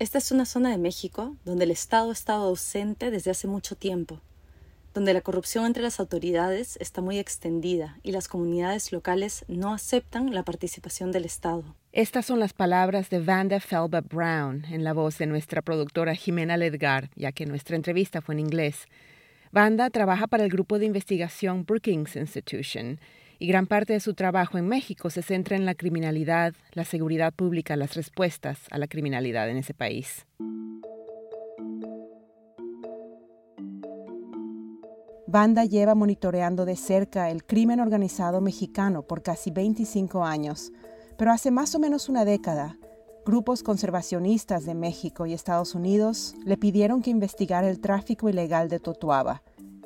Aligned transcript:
Esta 0.00 0.16
es 0.16 0.32
una 0.32 0.46
zona 0.46 0.70
de 0.70 0.78
México 0.78 1.36
donde 1.44 1.64
el 1.64 1.70
Estado 1.70 2.08
ha 2.08 2.14
estado 2.14 2.44
ausente 2.44 3.10
desde 3.10 3.32
hace 3.32 3.46
mucho 3.46 3.76
tiempo, 3.76 4.18
donde 4.94 5.12
la 5.12 5.20
corrupción 5.20 5.66
entre 5.66 5.82
las 5.82 6.00
autoridades 6.00 6.78
está 6.80 7.02
muy 7.02 7.18
extendida 7.18 7.98
y 8.02 8.12
las 8.12 8.26
comunidades 8.26 8.92
locales 8.92 9.44
no 9.46 9.74
aceptan 9.74 10.32
la 10.34 10.42
participación 10.42 11.12
del 11.12 11.26
Estado. 11.26 11.76
Estas 11.92 12.24
son 12.24 12.40
las 12.40 12.54
palabras 12.54 13.10
de 13.10 13.18
Vanda 13.18 13.60
Felba 13.60 14.00
Brown 14.00 14.64
en 14.70 14.84
la 14.84 14.94
voz 14.94 15.18
de 15.18 15.26
nuestra 15.26 15.60
productora 15.60 16.14
Jimena 16.14 16.56
Ledgar, 16.56 17.10
ya 17.14 17.32
que 17.32 17.44
nuestra 17.44 17.76
entrevista 17.76 18.22
fue 18.22 18.36
en 18.36 18.40
inglés. 18.40 18.86
Vanda 19.52 19.90
trabaja 19.90 20.26
para 20.28 20.44
el 20.44 20.50
grupo 20.50 20.78
de 20.78 20.86
investigación 20.86 21.66
Brookings 21.66 22.16
Institution 22.16 22.98
y 23.40 23.46
gran 23.46 23.66
parte 23.66 23.94
de 23.94 24.00
su 24.00 24.12
trabajo 24.12 24.58
en 24.58 24.68
México 24.68 25.08
se 25.08 25.22
centra 25.22 25.56
en 25.56 25.64
la 25.64 25.74
criminalidad, 25.74 26.52
la 26.72 26.84
seguridad 26.84 27.32
pública, 27.32 27.74
las 27.74 27.94
respuestas 27.94 28.60
a 28.70 28.76
la 28.76 28.86
criminalidad 28.86 29.48
en 29.48 29.56
ese 29.56 29.72
país. 29.72 30.26
Banda 35.26 35.64
lleva 35.64 35.94
monitoreando 35.94 36.66
de 36.66 36.76
cerca 36.76 37.30
el 37.30 37.44
crimen 37.44 37.80
organizado 37.80 38.42
mexicano 38.42 39.06
por 39.06 39.22
casi 39.22 39.50
25 39.50 40.22
años, 40.22 40.70
pero 41.16 41.32
hace 41.32 41.50
más 41.50 41.74
o 41.74 41.78
menos 41.78 42.10
una 42.10 42.26
década, 42.26 42.76
grupos 43.24 43.62
conservacionistas 43.62 44.66
de 44.66 44.74
México 44.74 45.24
y 45.24 45.32
Estados 45.32 45.74
Unidos 45.74 46.34
le 46.44 46.58
pidieron 46.58 47.00
que 47.00 47.10
investigara 47.10 47.70
el 47.70 47.80
tráfico 47.80 48.28
ilegal 48.28 48.68
de 48.68 48.80
totuaba, 48.80 49.42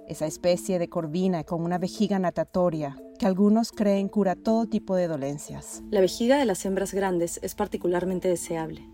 esa 0.09 0.27
especie 0.27 0.81
de 0.81 0.89
corvina 0.89 1.45
con 1.45 1.63
una 1.63 1.79
vejiga 1.79 2.19
natatoria 2.19 2.97
que 3.25 3.29
algunos 3.29 3.73
creen 3.73 4.09
cura 4.09 4.37
todo 4.37 4.67
tipo 4.67 4.97
de 4.97 5.09
dolencias. 5.09 5.83
La 5.91 6.03
vejiga 6.03 6.37
de 6.37 6.45
las 6.45 6.63
hembras 6.67 6.93
grandes 6.93 7.41
es 7.43 7.55
particularmente 7.55 8.29
deseable. 8.29 8.87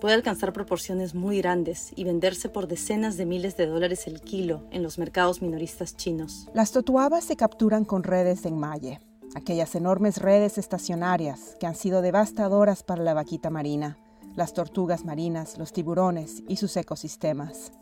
Puede 0.00 0.14
alcanzar 0.14 0.52
proporciones 0.52 1.16
muy 1.16 1.38
grandes 1.38 1.90
y 1.96 2.04
venderse 2.04 2.48
por 2.48 2.68
decenas 2.68 3.16
de 3.16 3.26
miles 3.26 3.56
de 3.56 3.66
dólares 3.66 4.06
el 4.06 4.20
kilo 4.20 4.62
en 4.70 4.84
los 4.84 4.96
mercados 4.96 5.42
minoristas 5.42 5.96
chinos. 5.96 6.48
Las 6.54 6.70
totuabas 6.70 7.24
se 7.24 7.34
capturan 7.34 7.84
con 7.84 8.04
redes 8.04 8.44
de 8.44 8.50
enmalle, 8.50 9.00
aquellas 9.34 9.74
enormes 9.74 10.18
redes 10.18 10.56
estacionarias 10.56 11.56
que 11.58 11.66
han 11.66 11.74
sido 11.74 12.00
devastadoras 12.00 12.84
para 12.84 13.02
la 13.02 13.14
vaquita 13.14 13.50
marina, 13.50 13.98
las 14.36 14.54
tortugas 14.54 15.04
marinas, 15.04 15.58
los 15.58 15.72
tiburones 15.72 16.44
y 16.46 16.58
sus 16.58 16.76
ecosistemas. 16.76 17.72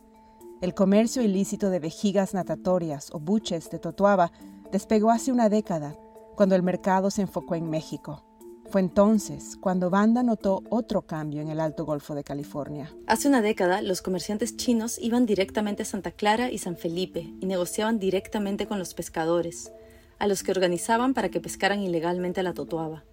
El 0.62 0.72
comercio 0.72 1.20
ilícito 1.20 1.68
de 1.68 1.80
vejigas 1.80 2.32
natatorias 2.32 3.10
o 3.12 3.20
buches 3.20 3.68
de 3.68 3.78
totuaba 3.78 4.32
despegó 4.72 5.10
hace 5.10 5.30
una 5.30 5.50
década, 5.50 5.96
cuando 6.34 6.56
el 6.56 6.62
mercado 6.62 7.10
se 7.10 7.22
enfocó 7.22 7.54
en 7.54 7.68
México. 7.68 8.24
Fue 8.70 8.80
entonces 8.80 9.58
cuando 9.60 9.90
Banda 9.90 10.22
notó 10.22 10.62
otro 10.70 11.02
cambio 11.02 11.42
en 11.42 11.48
el 11.48 11.60
Alto 11.60 11.84
Golfo 11.84 12.14
de 12.14 12.24
California. 12.24 12.90
Hace 13.06 13.28
una 13.28 13.42
década, 13.42 13.82
los 13.82 14.00
comerciantes 14.00 14.56
chinos 14.56 14.98
iban 14.98 15.26
directamente 15.26 15.82
a 15.82 15.84
Santa 15.86 16.10
Clara 16.10 16.50
y 16.50 16.56
San 16.56 16.78
Felipe 16.78 17.34
y 17.38 17.44
negociaban 17.44 17.98
directamente 17.98 18.66
con 18.66 18.78
los 18.78 18.94
pescadores, 18.94 19.70
a 20.18 20.26
los 20.26 20.42
que 20.42 20.52
organizaban 20.52 21.12
para 21.12 21.28
que 21.28 21.40
pescaran 21.40 21.80
ilegalmente 21.82 22.42
la 22.42 22.54
totuaba. 22.54 23.04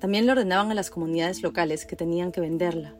También 0.00 0.24
le 0.24 0.32
ordenaban 0.32 0.70
a 0.70 0.74
las 0.74 0.88
comunidades 0.88 1.42
locales 1.42 1.84
que 1.84 1.94
tenían 1.94 2.32
que 2.32 2.40
venderla, 2.40 2.96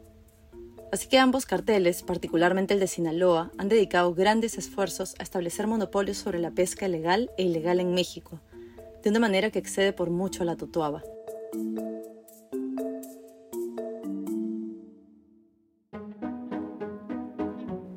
Así 0.91 1.07
que 1.07 1.19
ambos 1.19 1.45
carteles, 1.45 2.03
particularmente 2.03 2.73
el 2.73 2.81
de 2.81 2.87
Sinaloa, 2.87 3.49
han 3.57 3.69
dedicado 3.69 4.13
grandes 4.13 4.57
esfuerzos 4.57 5.15
a 5.19 5.23
establecer 5.23 5.65
monopolios 5.65 6.17
sobre 6.17 6.39
la 6.39 6.51
pesca 6.51 6.89
legal 6.89 7.31
e 7.37 7.43
ilegal 7.43 7.79
en 7.79 7.93
México, 7.93 8.41
de 9.01 9.09
una 9.09 9.19
manera 9.19 9.51
que 9.51 9.59
excede 9.59 9.93
por 9.93 10.09
mucho 10.09 10.43
a 10.43 10.45
la 10.45 10.57
totuaba. 10.57 11.01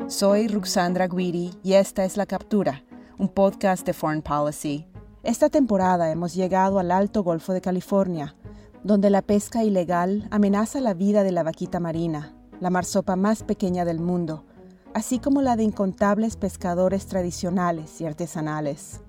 Soy 0.07 0.47
Ruxandra 0.47 1.09
Guiri 1.09 1.51
y 1.65 1.73
esta 1.73 2.05
es 2.05 2.17
La 2.17 2.27
Captura, 2.27 2.85
un 3.19 3.29
podcast 3.29 3.85
de 3.85 3.93
Foreign 3.93 4.23
Policy. 4.23 4.87
Esta 5.25 5.51
temporada 5.51 6.13
hemos 6.13 6.35
llegado 6.35 6.79
al 6.79 6.93
Alto 6.93 7.25
Golfo 7.25 7.53
de 7.53 7.61
California, 7.61 8.37
donde 8.85 9.11
la 9.11 9.23
pesca 9.23 9.65
ilegal 9.65 10.29
amenaza 10.31 10.81
la 10.81 10.95
vida 10.95 11.25
de 11.25 11.33
la 11.33 11.43
vaquita 11.43 11.81
marina, 11.81 12.37
la 12.65 12.71
marsopa 12.71 13.15
más 13.15 13.43
pequeña 13.43 13.85
del 13.85 14.01
mundo, 14.01 14.47
así 14.95 15.19
como 15.19 15.43
la 15.43 15.55
de 15.55 15.65
incontables 15.65 16.39
pescadores 16.39 17.05
tradicionales 17.05 18.01
y 18.01 18.07
artesanales. 18.07 19.03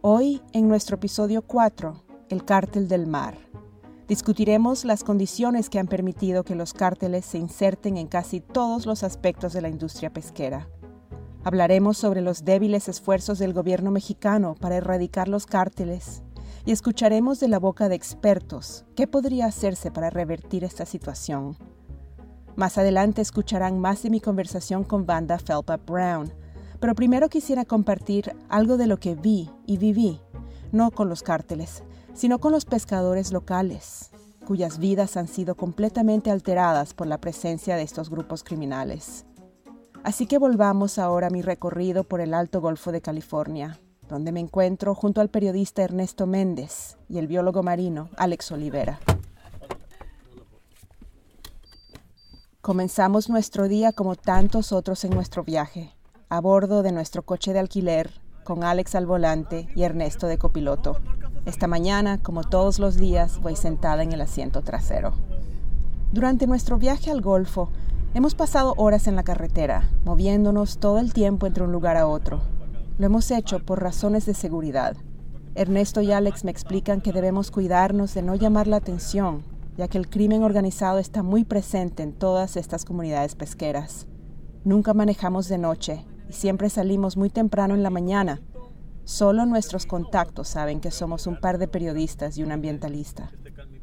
Hoy, 0.00 0.40
en 0.54 0.68
nuestro 0.68 0.96
episodio 0.96 1.42
4, 1.42 2.02
El 2.30 2.46
cártel 2.46 2.88
del 2.88 3.06
mar, 3.06 3.36
discutiremos 4.06 4.86
las 4.86 5.04
condiciones 5.04 5.68
que 5.68 5.78
han 5.78 5.86
permitido 5.86 6.44
que 6.44 6.54
los 6.54 6.72
cárteles 6.72 7.26
se 7.26 7.36
inserten 7.36 7.98
en 7.98 8.06
casi 8.06 8.40
todos 8.40 8.86
los 8.86 9.02
aspectos 9.02 9.52
de 9.52 9.60
la 9.60 9.68
industria 9.68 10.10
pesquera. 10.10 10.66
Hablaremos 11.44 11.98
sobre 11.98 12.22
los 12.22 12.46
débiles 12.46 12.88
esfuerzos 12.88 13.38
del 13.38 13.52
gobierno 13.52 13.90
mexicano 13.90 14.54
para 14.58 14.76
erradicar 14.76 15.28
los 15.28 15.44
cárteles 15.44 16.22
y 16.64 16.72
escucharemos 16.72 17.38
de 17.38 17.48
la 17.48 17.58
boca 17.58 17.90
de 17.90 17.96
expertos 17.96 18.86
qué 18.96 19.06
podría 19.06 19.44
hacerse 19.44 19.90
para 19.90 20.08
revertir 20.08 20.64
esta 20.64 20.86
situación. 20.86 21.58
Más 22.58 22.76
adelante 22.76 23.22
escucharán 23.22 23.78
más 23.78 24.02
de 24.02 24.10
mi 24.10 24.20
conversación 24.20 24.82
con 24.82 25.06
Banda 25.06 25.38
Felpa 25.38 25.76
Brown, 25.76 26.32
pero 26.80 26.96
primero 26.96 27.28
quisiera 27.28 27.64
compartir 27.64 28.34
algo 28.48 28.76
de 28.76 28.88
lo 28.88 28.96
que 28.96 29.14
vi 29.14 29.48
y 29.64 29.76
viví, 29.76 30.20
no 30.72 30.90
con 30.90 31.08
los 31.08 31.22
cárteles, 31.22 31.84
sino 32.14 32.40
con 32.40 32.50
los 32.50 32.64
pescadores 32.64 33.30
locales, 33.30 34.10
cuyas 34.44 34.80
vidas 34.80 35.16
han 35.16 35.28
sido 35.28 35.54
completamente 35.54 36.32
alteradas 36.32 36.94
por 36.94 37.06
la 37.06 37.18
presencia 37.18 37.76
de 37.76 37.84
estos 37.84 38.10
grupos 38.10 38.42
criminales. 38.42 39.24
Así 40.02 40.26
que 40.26 40.38
volvamos 40.38 40.98
ahora 40.98 41.28
a 41.28 41.30
mi 41.30 41.42
recorrido 41.42 42.02
por 42.02 42.20
el 42.20 42.34
Alto 42.34 42.60
Golfo 42.60 42.90
de 42.90 43.00
California, 43.00 43.78
donde 44.08 44.32
me 44.32 44.40
encuentro 44.40 44.96
junto 44.96 45.20
al 45.20 45.28
periodista 45.28 45.84
Ernesto 45.84 46.26
Méndez 46.26 46.96
y 47.08 47.18
el 47.18 47.28
biólogo 47.28 47.62
marino 47.62 48.10
Alex 48.16 48.50
Olivera. 48.50 48.98
Comenzamos 52.68 53.30
nuestro 53.30 53.66
día 53.66 53.92
como 53.92 54.14
tantos 54.14 54.72
otros 54.72 55.02
en 55.04 55.12
nuestro 55.12 55.42
viaje, 55.42 55.94
a 56.28 56.38
bordo 56.38 56.82
de 56.82 56.92
nuestro 56.92 57.22
coche 57.22 57.54
de 57.54 57.60
alquiler, 57.60 58.10
con 58.44 58.62
Alex 58.62 58.94
al 58.94 59.06
volante 59.06 59.70
y 59.74 59.84
Ernesto 59.84 60.26
de 60.26 60.36
copiloto. 60.36 60.98
Esta 61.46 61.66
mañana, 61.66 62.18
como 62.22 62.44
todos 62.44 62.78
los 62.78 62.96
días, 62.96 63.40
voy 63.40 63.56
sentada 63.56 64.02
en 64.02 64.12
el 64.12 64.20
asiento 64.20 64.60
trasero. 64.60 65.14
Durante 66.12 66.46
nuestro 66.46 66.76
viaje 66.76 67.10
al 67.10 67.22
Golfo, 67.22 67.70
hemos 68.12 68.34
pasado 68.34 68.74
horas 68.76 69.06
en 69.06 69.16
la 69.16 69.22
carretera, 69.22 69.88
moviéndonos 70.04 70.76
todo 70.76 70.98
el 70.98 71.14
tiempo 71.14 71.46
entre 71.46 71.64
un 71.64 71.72
lugar 71.72 71.96
a 71.96 72.06
otro. 72.06 72.42
Lo 72.98 73.06
hemos 73.06 73.30
hecho 73.30 73.64
por 73.64 73.82
razones 73.82 74.26
de 74.26 74.34
seguridad. 74.34 74.94
Ernesto 75.54 76.02
y 76.02 76.12
Alex 76.12 76.44
me 76.44 76.50
explican 76.50 77.00
que 77.00 77.14
debemos 77.14 77.50
cuidarnos 77.50 78.12
de 78.12 78.20
no 78.20 78.34
llamar 78.34 78.66
la 78.66 78.76
atención 78.76 79.42
ya 79.78 79.86
que 79.86 79.96
el 79.96 80.10
crimen 80.10 80.42
organizado 80.42 80.98
está 80.98 81.22
muy 81.22 81.44
presente 81.44 82.02
en 82.02 82.12
todas 82.12 82.56
estas 82.56 82.84
comunidades 82.84 83.36
pesqueras. 83.36 84.08
Nunca 84.64 84.92
manejamos 84.92 85.48
de 85.48 85.56
noche 85.56 86.04
y 86.28 86.32
siempre 86.32 86.68
salimos 86.68 87.16
muy 87.16 87.30
temprano 87.30 87.74
en 87.74 87.84
la 87.84 87.90
mañana. 87.90 88.42
Solo 89.04 89.46
nuestros 89.46 89.86
contactos 89.86 90.48
saben 90.48 90.80
que 90.80 90.90
somos 90.90 91.28
un 91.28 91.38
par 91.40 91.58
de 91.58 91.68
periodistas 91.68 92.36
y 92.36 92.42
un 92.42 92.50
ambientalista. 92.50 93.30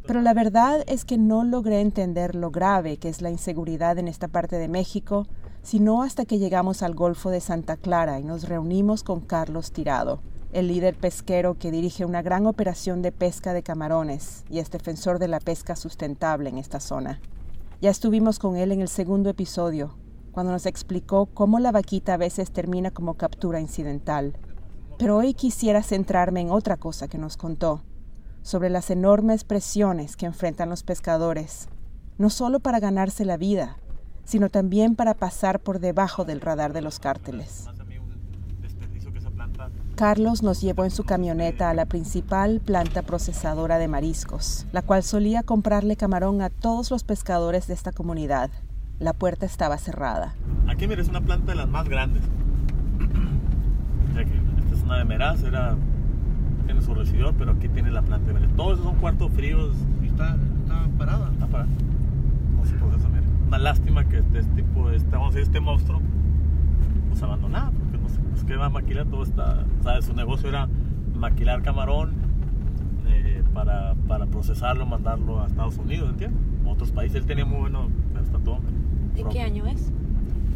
Pero 0.05 0.21
la 0.21 0.33
verdad 0.33 0.83
es 0.85 1.05
que 1.05 1.17
no 1.17 1.45
logré 1.45 1.79
entender 1.79 2.35
lo 2.35 2.51
grave 2.51 2.97
que 2.97 3.07
es 3.07 3.21
la 3.21 3.31
inseguridad 3.31 3.97
en 3.97 4.09
esta 4.09 4.27
parte 4.27 4.57
de 4.57 4.67
México, 4.67 5.27
sino 5.63 6.03
hasta 6.03 6.25
que 6.25 6.39
llegamos 6.39 6.83
al 6.83 6.93
Golfo 6.93 7.29
de 7.29 7.39
Santa 7.39 7.77
Clara 7.77 8.19
y 8.19 8.23
nos 8.25 8.49
reunimos 8.49 9.01
con 9.01 9.21
Carlos 9.21 9.71
Tirado, 9.71 10.21
el 10.55 10.69
líder 10.69 10.95
pesquero 10.95 11.55
que 11.55 11.69
dirige 11.69 12.05
una 12.05 12.21
gran 12.21 12.47
operación 12.47 13.01
de 13.01 13.11
pesca 13.11 13.51
de 13.51 13.61
camarones 13.61 14.45
y 14.49 14.59
es 14.59 14.71
defensor 14.71 15.19
de 15.19 15.27
la 15.27 15.41
pesca 15.41 15.75
sustentable 15.75 16.49
en 16.49 16.57
esta 16.57 16.79
zona. 16.79 17.19
Ya 17.81 17.89
estuvimos 17.89 18.39
con 18.39 18.55
él 18.55 18.71
en 18.71 18.79
el 18.79 18.87
segundo 18.87 19.29
episodio, 19.29 19.97
cuando 20.31 20.53
nos 20.53 20.65
explicó 20.65 21.25
cómo 21.25 21.59
la 21.59 21.73
vaquita 21.73 22.13
a 22.13 22.17
veces 22.17 22.51
termina 22.51 22.89
como 22.89 23.15
captura 23.15 23.59
incidental. 23.59 24.37
Pero 24.97 25.17
hoy 25.17 25.33
quisiera 25.33 25.83
centrarme 25.83 26.39
en 26.39 26.51
otra 26.51 26.77
cosa 26.77 27.09
que 27.09 27.17
nos 27.17 27.35
contó, 27.35 27.83
sobre 28.41 28.69
las 28.69 28.89
enormes 28.89 29.43
presiones 29.43 30.15
que 30.15 30.25
enfrentan 30.25 30.69
los 30.69 30.83
pescadores, 30.83 31.67
no 32.17 32.29
solo 32.29 32.61
para 32.61 32.79
ganarse 32.79 33.25
la 33.25 33.35
vida, 33.35 33.75
sino 34.23 34.49
también 34.49 34.95
para 34.95 35.15
pasar 35.15 35.59
por 35.59 35.79
debajo 35.79 36.23
del 36.23 36.39
radar 36.39 36.71
de 36.71 36.81
los 36.81 36.99
cárteles. 36.99 37.67
Carlos 39.95 40.43
nos 40.43 40.59
llevó 40.61 40.83
en 40.83 40.91
su 40.91 41.05
camioneta 41.05 41.69
a 41.69 41.73
la 41.73 41.85
principal 41.85 42.59
planta 42.59 43.01
procesadora 43.01 43.77
de 43.77 43.87
mariscos, 43.87 44.67
la 44.73 44.81
cual 44.81 45.03
solía 45.03 45.41
comprarle 45.41 45.95
camarón 45.95 46.41
a 46.41 46.49
todos 46.49 46.91
los 46.91 47.05
pescadores 47.05 47.67
de 47.67 47.75
esta 47.75 47.93
comunidad. 47.93 48.51
La 48.99 49.13
puerta 49.13 49.45
estaba 49.45 49.77
cerrada. 49.77 50.35
Aquí 50.67 50.85
mira, 50.85 51.01
es 51.01 51.07
una 51.07 51.21
planta 51.21 51.53
de 51.53 51.57
las 51.57 51.69
más 51.69 51.87
grandes. 51.87 52.23
esta 54.09 54.75
es 54.75 54.83
una 54.83 54.97
de 54.97 55.05
Meraz, 55.05 55.43
era, 55.43 55.77
tiene 56.65 56.81
su 56.81 56.93
residor, 56.93 57.33
pero 57.37 57.53
aquí 57.53 57.69
tiene 57.69 57.89
la 57.89 58.01
planta 58.01 58.27
de 58.27 58.33
Meraz. 58.33 58.53
Todos 58.57 58.73
esos 58.73 58.85
son 58.85 58.95
cuartos 58.97 59.31
fríos. 59.31 59.73
¿Y 60.03 60.07
está, 60.07 60.35
está 60.63 60.89
parada? 60.97 61.31
Está 61.31 61.47
parada. 61.47 61.69
No 62.57 62.65
se 62.65 62.73
procesa, 62.73 63.07
mira. 63.07 63.23
una 63.47 63.59
lástima 63.59 64.03
que 64.03 64.17
este, 64.17 64.43
tipo, 64.43 64.89
este, 64.89 65.09
vamos 65.09 65.35
a 65.35 65.37
decir, 65.37 65.43
este 65.43 65.61
monstruo, 65.61 66.01
pues 67.09 67.23
abandonado, 67.23 67.71
que 68.45 68.55
va 68.55 68.65
a 68.67 68.69
maquilar 68.69 69.07
todo 69.07 69.23
esta, 69.23 69.65
¿sabes? 69.83 70.05
Su 70.05 70.13
negocio 70.13 70.49
era 70.49 70.67
maquilar 71.15 71.61
camarón 71.61 72.13
eh, 73.07 73.43
para, 73.53 73.95
para, 74.07 74.25
procesarlo, 74.25 74.85
mandarlo 74.85 75.41
a 75.41 75.47
Estados 75.47 75.77
Unidos, 75.77 76.09
¿entiendes? 76.09 76.39
otros 76.67 76.91
países. 76.91 77.17
Él 77.17 77.25
tenía 77.25 77.45
muy 77.45 77.59
bueno, 77.59 77.89
hasta 78.19 78.37
todo. 78.39 78.59
¿De 79.15 79.23
qué 79.31 79.41
año 79.41 79.65
es? 79.65 79.91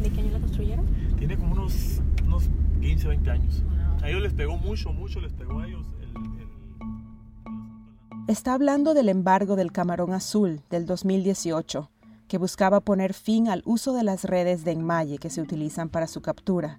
¿De 0.02 0.10
qué 0.10 0.20
año 0.20 0.32
la 0.32 0.40
construyeron? 0.40 0.86
Tiene 1.18 1.36
como 1.36 1.52
unos, 1.52 2.00
unos 2.26 2.48
15, 2.80 3.08
20 3.08 3.30
años. 3.30 3.62
A 4.02 4.08
ellos 4.08 4.22
les 4.22 4.32
pegó 4.32 4.56
mucho, 4.56 4.92
mucho 4.92 5.20
les 5.20 5.32
pegó 5.32 5.60
a 5.60 5.66
ellos. 5.66 5.86
Está 8.28 8.54
hablando 8.54 8.94
del 8.94 9.08
embargo 9.08 9.56
del 9.56 9.72
camarón 9.72 10.12
azul 10.12 10.62
del 10.70 10.86
2018, 10.86 11.90
que 12.28 12.38
buscaba 12.38 12.80
poner 12.80 13.12
fin 13.12 13.48
al 13.48 13.62
uso 13.64 13.92
de 13.92 14.04
las 14.04 14.24
redes 14.24 14.64
de 14.64 14.72
enmalle 14.72 15.18
que 15.18 15.30
se 15.30 15.42
utilizan 15.42 15.88
para 15.88 16.06
su 16.06 16.22
captura, 16.22 16.78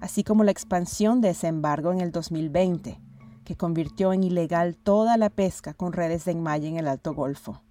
así 0.00 0.24
como 0.24 0.44
la 0.44 0.50
expansión 0.50 1.20
de 1.20 1.30
ese 1.30 1.46
embargo 1.46 1.92
en 1.92 2.00
el 2.00 2.12
2020, 2.12 3.00
que 3.44 3.56
convirtió 3.56 4.12
en 4.12 4.24
ilegal 4.24 4.76
toda 4.76 5.16
la 5.16 5.30
pesca 5.30 5.74
con 5.74 5.92
redes 5.92 6.24
de 6.24 6.32
enmalle 6.32 6.68
en 6.68 6.76
el 6.76 6.88
Alto 6.88 7.14
Golfo. 7.14 7.62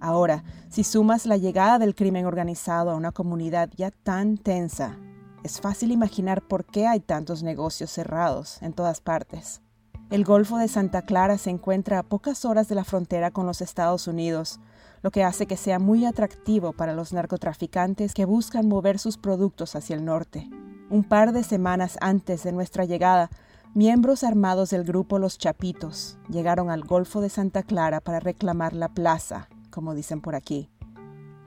Ahora, 0.00 0.44
si 0.68 0.84
sumas 0.84 1.24
la 1.24 1.36
llegada 1.36 1.78
del 1.78 1.94
crimen 1.94 2.26
organizado 2.26 2.90
a 2.90 2.94
una 2.94 3.10
comunidad 3.10 3.70
ya 3.74 3.90
tan 3.90 4.36
tensa, 4.36 4.98
es 5.42 5.60
fácil 5.60 5.92
imaginar 5.92 6.42
por 6.42 6.64
qué 6.64 6.86
hay 6.86 7.00
tantos 7.00 7.42
negocios 7.42 7.90
cerrados 7.90 8.60
en 8.62 8.72
todas 8.72 9.00
partes. 9.00 9.62
El 10.10 10.24
Golfo 10.24 10.58
de 10.58 10.68
Santa 10.68 11.02
Clara 11.02 11.38
se 11.38 11.50
encuentra 11.50 11.98
a 11.98 12.02
pocas 12.02 12.44
horas 12.44 12.68
de 12.68 12.74
la 12.74 12.84
frontera 12.84 13.30
con 13.30 13.46
los 13.46 13.62
Estados 13.62 14.06
Unidos, 14.06 14.60
lo 15.02 15.10
que 15.10 15.24
hace 15.24 15.46
que 15.46 15.56
sea 15.56 15.78
muy 15.78 16.04
atractivo 16.04 16.72
para 16.72 16.94
los 16.94 17.12
narcotraficantes 17.12 18.14
que 18.14 18.24
buscan 18.26 18.68
mover 18.68 18.98
sus 18.98 19.16
productos 19.16 19.74
hacia 19.74 19.96
el 19.96 20.04
norte. 20.04 20.48
Un 20.94 21.02
par 21.02 21.32
de 21.32 21.42
semanas 21.42 21.98
antes 22.00 22.44
de 22.44 22.52
nuestra 22.52 22.84
llegada, 22.84 23.28
miembros 23.74 24.22
armados 24.22 24.70
del 24.70 24.84
grupo 24.84 25.18
Los 25.18 25.38
Chapitos 25.38 26.18
llegaron 26.28 26.70
al 26.70 26.84
Golfo 26.84 27.20
de 27.20 27.30
Santa 27.30 27.64
Clara 27.64 28.00
para 28.00 28.20
reclamar 28.20 28.74
la 28.74 28.88
plaza, 28.88 29.48
como 29.70 29.96
dicen 29.96 30.20
por 30.20 30.36
aquí. 30.36 30.70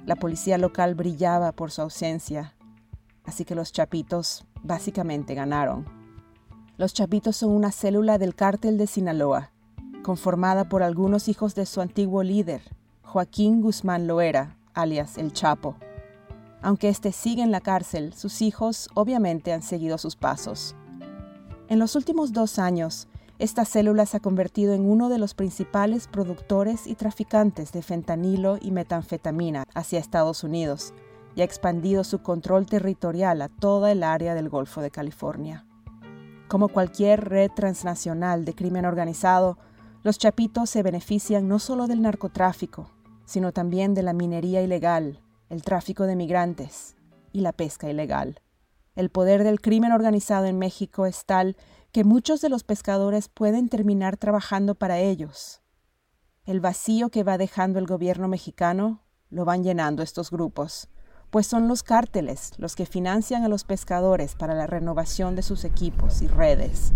La 0.05 0.17
policía 0.17 0.57
local 0.57 0.95
brillaba 0.95 1.53
por 1.53 1.71
su 1.71 1.81
ausencia, 1.81 2.55
así 3.23 3.45
que 3.45 3.55
los 3.55 3.71
Chapitos 3.71 4.45
básicamente 4.63 5.33
ganaron. 5.33 5.85
Los 6.75 6.93
Chapitos 6.93 7.37
son 7.37 7.51
una 7.51 7.71
célula 7.71 8.17
del 8.17 8.35
cártel 8.35 8.77
de 8.77 8.85
Sinaloa, 8.85 9.51
conformada 10.03 10.67
por 10.67 10.83
algunos 10.83 11.29
hijos 11.29 11.55
de 11.55 11.65
su 11.65 11.79
antiguo 11.79 12.21
líder, 12.21 12.63
Joaquín 13.01 13.61
Guzmán 13.61 14.07
Loera, 14.07 14.57
alias 14.73 15.17
El 15.17 15.31
Chapo. 15.31 15.77
Aunque 16.67 16.89
éste 16.89 17.13
sigue 17.13 17.43
en 17.43 17.51
la 17.51 17.61
cárcel, 17.61 18.13
sus 18.13 18.41
hijos 18.41 18.89
obviamente 18.93 19.53
han 19.53 19.61
seguido 19.61 19.97
sus 19.97 20.17
pasos. 20.17 20.75
En 21.69 21.79
los 21.79 21.95
últimos 21.95 22.33
dos 22.33 22.59
años, 22.59 23.07
esta 23.39 23.63
célula 23.63 24.05
se 24.05 24.17
ha 24.17 24.19
convertido 24.19 24.73
en 24.73 24.81
uno 24.81 25.07
de 25.07 25.17
los 25.17 25.33
principales 25.33 26.09
productores 26.09 26.85
y 26.85 26.95
traficantes 26.95 27.71
de 27.71 27.81
fentanilo 27.81 28.57
y 28.59 28.71
metanfetamina 28.71 29.63
hacia 29.75 29.99
Estados 29.99 30.43
Unidos 30.43 30.93
y 31.37 31.41
ha 31.41 31.45
expandido 31.45 32.03
su 32.03 32.21
control 32.21 32.65
territorial 32.65 33.41
a 33.41 33.47
toda 33.47 33.89
el 33.93 34.03
área 34.03 34.35
del 34.35 34.49
Golfo 34.49 34.81
de 34.81 34.91
California. 34.91 35.65
Como 36.49 36.67
cualquier 36.67 37.29
red 37.29 37.49
transnacional 37.55 38.43
de 38.43 38.55
crimen 38.55 38.83
organizado, 38.83 39.57
los 40.03 40.17
chapitos 40.17 40.69
se 40.69 40.83
benefician 40.83 41.47
no 41.47 41.59
solo 41.59 41.87
del 41.87 42.01
narcotráfico, 42.01 42.91
sino 43.23 43.53
también 43.53 43.93
de 43.93 44.03
la 44.03 44.11
minería 44.11 44.61
ilegal, 44.61 45.21
el 45.49 45.61
tráfico 45.63 46.03
de 46.03 46.15
migrantes 46.15 46.95
y 47.31 47.41
la 47.41 47.53
pesca 47.53 47.89
ilegal. 47.89 48.41
El 48.95 49.09
poder 49.09 49.43
del 49.43 49.61
crimen 49.61 49.91
organizado 49.91 50.45
en 50.45 50.57
México 50.57 51.05
es 51.05 51.25
tal 51.25 51.55
que 51.91 52.03
muchos 52.03 52.41
de 52.41 52.49
los 52.49 52.63
pescadores 52.63 53.29
pueden 53.29 53.69
terminar 53.69 54.17
trabajando 54.17 54.75
para 54.75 54.99
ellos. 54.99 55.61
El 56.45 56.59
vacío 56.59 57.09
que 57.09 57.23
va 57.23 57.37
dejando 57.37 57.79
el 57.79 57.87
gobierno 57.87 58.27
mexicano 58.27 59.03
lo 59.29 59.45
van 59.45 59.63
llenando 59.63 60.03
estos 60.03 60.31
grupos 60.31 60.89
pues 61.29 61.47
son 61.47 61.67
los 61.67 61.83
cárteles 61.83 62.51
los 62.57 62.75
que 62.75 62.85
financian 62.85 63.43
a 63.43 63.49
los 63.49 63.63
pescadores 63.63 64.35
para 64.35 64.53
la 64.53 64.67
renovación 64.67 65.35
de 65.35 65.41
sus 65.41 65.65
equipos 65.65 66.21
y 66.21 66.27
redes. 66.27 66.93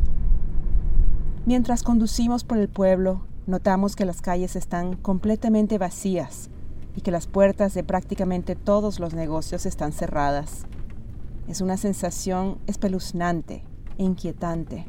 Mientras 1.46 1.84
conducimos 1.84 2.44
por 2.44 2.58
el 2.58 2.70
pueblo, 2.70 3.26
notamos 3.46 3.96
que 3.96 4.06
las 4.06 4.22
calles 4.22 4.56
están 4.56 4.96
completamente 4.96 5.78
vacías 5.78 6.50
y 6.96 7.02
que 7.02 7.12
las 7.12 7.28
puertas 7.28 7.74
de 7.74 7.84
prácticamente 7.84 8.56
todos 8.56 9.00
los 9.00 9.14
negocios 9.14 9.66
están 9.66 9.92
cerradas. 9.92 10.66
Es 11.48 11.62
una 11.62 11.78
sensación 11.78 12.58
espeluznante 12.68 13.64
e 13.98 14.04
inquietante. 14.04 14.86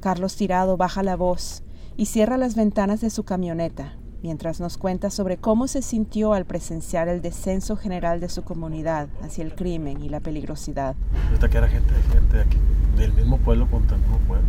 Carlos 0.00 0.36
Tirado 0.36 0.76
baja 0.76 1.02
la 1.02 1.16
voz 1.16 1.62
y 1.96 2.06
cierra 2.06 2.36
las 2.36 2.54
ventanas 2.56 3.00
de 3.00 3.10
su 3.10 3.24
camioneta 3.24 3.96
mientras 4.22 4.60
nos 4.60 4.78
cuenta 4.78 5.10
sobre 5.10 5.36
cómo 5.36 5.66
se 5.66 5.82
sintió 5.82 6.32
al 6.32 6.44
presenciar 6.44 7.08
el 7.08 7.20
descenso 7.20 7.76
general 7.76 8.20
de 8.20 8.28
su 8.28 8.42
comunidad 8.42 9.08
hacia 9.20 9.44
el 9.44 9.54
crimen 9.54 10.02
y 10.02 10.08
la 10.08 10.20
peligrosidad. 10.20 10.94
Ahorita 11.28 11.48
que 11.48 11.58
era 11.58 11.68
gente, 11.68 11.92
gente 12.12 12.36
de 12.36 12.42
aquí, 12.42 12.58
del 12.96 13.12
mismo 13.12 13.38
pueblo 13.38 13.68
contra 13.68 13.96
el 13.96 14.02
mismo 14.02 14.18
pueblo, 14.18 14.46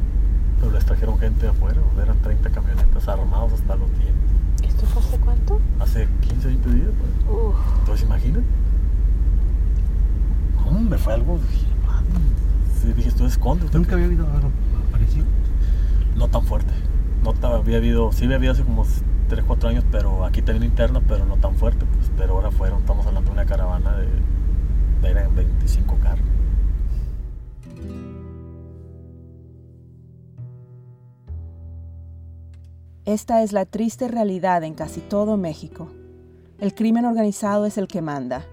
pero 0.60 0.72
les 0.72 0.86
trajeron 0.86 1.18
gente 1.18 1.42
de 1.42 1.48
afuera, 1.50 1.81
eran 2.01 2.22
30 2.22 2.50
camionetas 2.51 3.07
armados 3.07 3.54
hasta 3.54 3.75
los 3.75 3.89
10. 4.00 4.12
Imagínate. 8.24 8.46
Hombre, 10.66 10.98
fue 10.98 11.14
algo. 11.14 11.40
Dije, 11.40 12.94
dije 12.96 13.10
esto 13.10 13.25
es 13.25 13.34
esconde. 13.34 13.68
¿Nunca 13.74 13.94
había 13.94 14.06
habido 14.06 14.28
algo 14.30 14.52
parecido? 14.92 15.25
No 16.16 16.28
tan 16.28 16.44
fuerte. 16.44 16.74
No 17.24 17.34
había 17.48 17.78
habido, 17.78 18.12
sí 18.12 18.25
había 18.25 18.38
habido 18.38 18.54
hace 18.54 18.64
como 18.64 18.86
3, 19.30 19.44
4 19.46 19.70
años, 19.70 19.86
pero 19.92 20.25
aquí 20.25 20.42
también 20.42 20.72
interna, 20.72 21.02
pero 21.08 21.25
no 21.25 21.38
tan 21.38 21.56
fuerte, 21.56 21.86
pues, 21.86 22.12
pero 22.18 22.34
ahora 22.34 22.52
fueron, 22.52 22.81
estamos 22.81 23.06
hablando 23.06 23.30
de 23.30 23.34
una 23.34 23.46
caravana 23.46 23.96
de, 23.98 24.08
de 25.02 25.28
25 25.28 25.98
carros. 26.02 26.25
Esta 33.06 33.44
es 33.44 33.52
la 33.52 33.66
triste 33.66 34.08
realidad 34.08 34.64
en 34.64 34.74
casi 34.74 35.02
todo 35.02 35.38
México. 35.38 35.90
El 36.63 36.74
crimen 36.74 37.04
organizado 37.04 37.65
es 37.65 37.77
el 37.77 37.89
que 37.89 38.01
manda. 38.01 38.45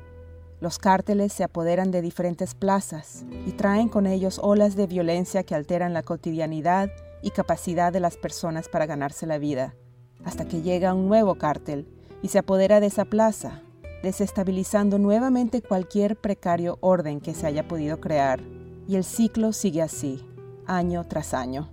Los 0.60 0.80
cárteles 0.80 1.32
se 1.32 1.44
apoderan 1.44 1.92
de 1.92 2.02
diferentes 2.02 2.56
plazas 2.56 3.24
y 3.46 3.52
traen 3.52 3.88
con 3.88 4.08
ellos 4.08 4.40
olas 4.42 4.74
de 4.74 4.88
violencia 4.88 5.44
que 5.44 5.54
alteran 5.54 5.94
la 5.94 6.02
cotidianidad 6.02 6.90
y 7.22 7.30
capacidad 7.30 7.92
de 7.92 8.00
las 8.00 8.16
personas 8.16 8.68
para 8.68 8.86
ganarse 8.86 9.28
la 9.28 9.38
vida 9.38 9.76
hasta 10.24 10.44
que 10.44 10.60
llega 10.60 10.92
un 10.92 11.06
nuevo 11.06 11.36
cártel 11.36 11.86
y 12.20 12.26
se 12.26 12.40
apodera 12.40 12.80
de 12.80 12.88
esa 12.88 13.04
plaza, 13.04 13.62
desestabilizando 14.02 14.98
nuevamente 14.98 15.62
cualquier 15.62 16.16
precario 16.16 16.78
orden 16.80 17.20
que 17.20 17.32
se 17.32 17.46
haya 17.46 17.68
podido 17.68 18.00
crear. 18.00 18.40
Y 18.88 18.96
el 18.96 19.04
ciclo 19.04 19.52
sigue 19.52 19.82
así, 19.82 20.26
año 20.66 21.06
tras 21.06 21.32
año. 21.32 21.68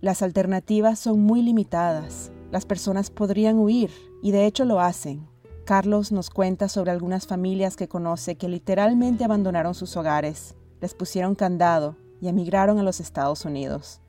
Las 0.00 0.22
alternativas 0.22 0.98
son 0.98 1.20
muy 1.20 1.42
limitadas. 1.42 2.32
Las 2.50 2.66
personas 2.66 3.12
podrían 3.12 3.56
huir, 3.60 3.92
y 4.20 4.32
de 4.32 4.46
hecho 4.46 4.64
lo 4.64 4.80
hacen. 4.80 5.30
Carlos 5.64 6.12
nos 6.12 6.30
cuenta 6.30 6.68
sobre 6.68 6.90
algunas 6.90 7.26
familias 7.26 7.76
que 7.76 7.88
conoce 7.88 8.36
que 8.36 8.48
literalmente 8.48 9.24
abandonaron 9.24 9.74
sus 9.74 9.96
hogares, 9.96 10.54
les 10.80 10.94
pusieron 10.94 11.34
candado 11.34 11.96
y 12.20 12.28
emigraron 12.28 12.78
a 12.78 12.82
los 12.82 13.00
Estados 13.00 13.44
Unidos. 13.44 14.00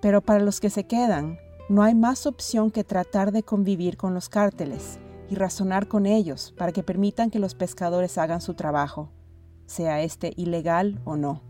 Pero 0.00 0.22
para 0.22 0.40
los 0.40 0.60
que 0.60 0.70
se 0.70 0.86
quedan, 0.86 1.38
no 1.68 1.82
hay 1.82 1.94
más 1.94 2.26
opción 2.26 2.70
que 2.70 2.84
tratar 2.84 3.32
de 3.32 3.42
convivir 3.42 3.96
con 3.96 4.14
los 4.14 4.28
cárteles 4.28 4.98
y 5.28 5.34
razonar 5.34 5.88
con 5.88 6.06
ellos 6.06 6.54
para 6.56 6.72
que 6.72 6.82
permitan 6.82 7.30
que 7.30 7.38
los 7.38 7.54
pescadores 7.54 8.16
hagan 8.16 8.40
su 8.40 8.54
trabajo, 8.54 9.10
sea 9.66 10.02
este 10.02 10.32
ilegal 10.36 11.00
o 11.04 11.16
no. 11.16 11.42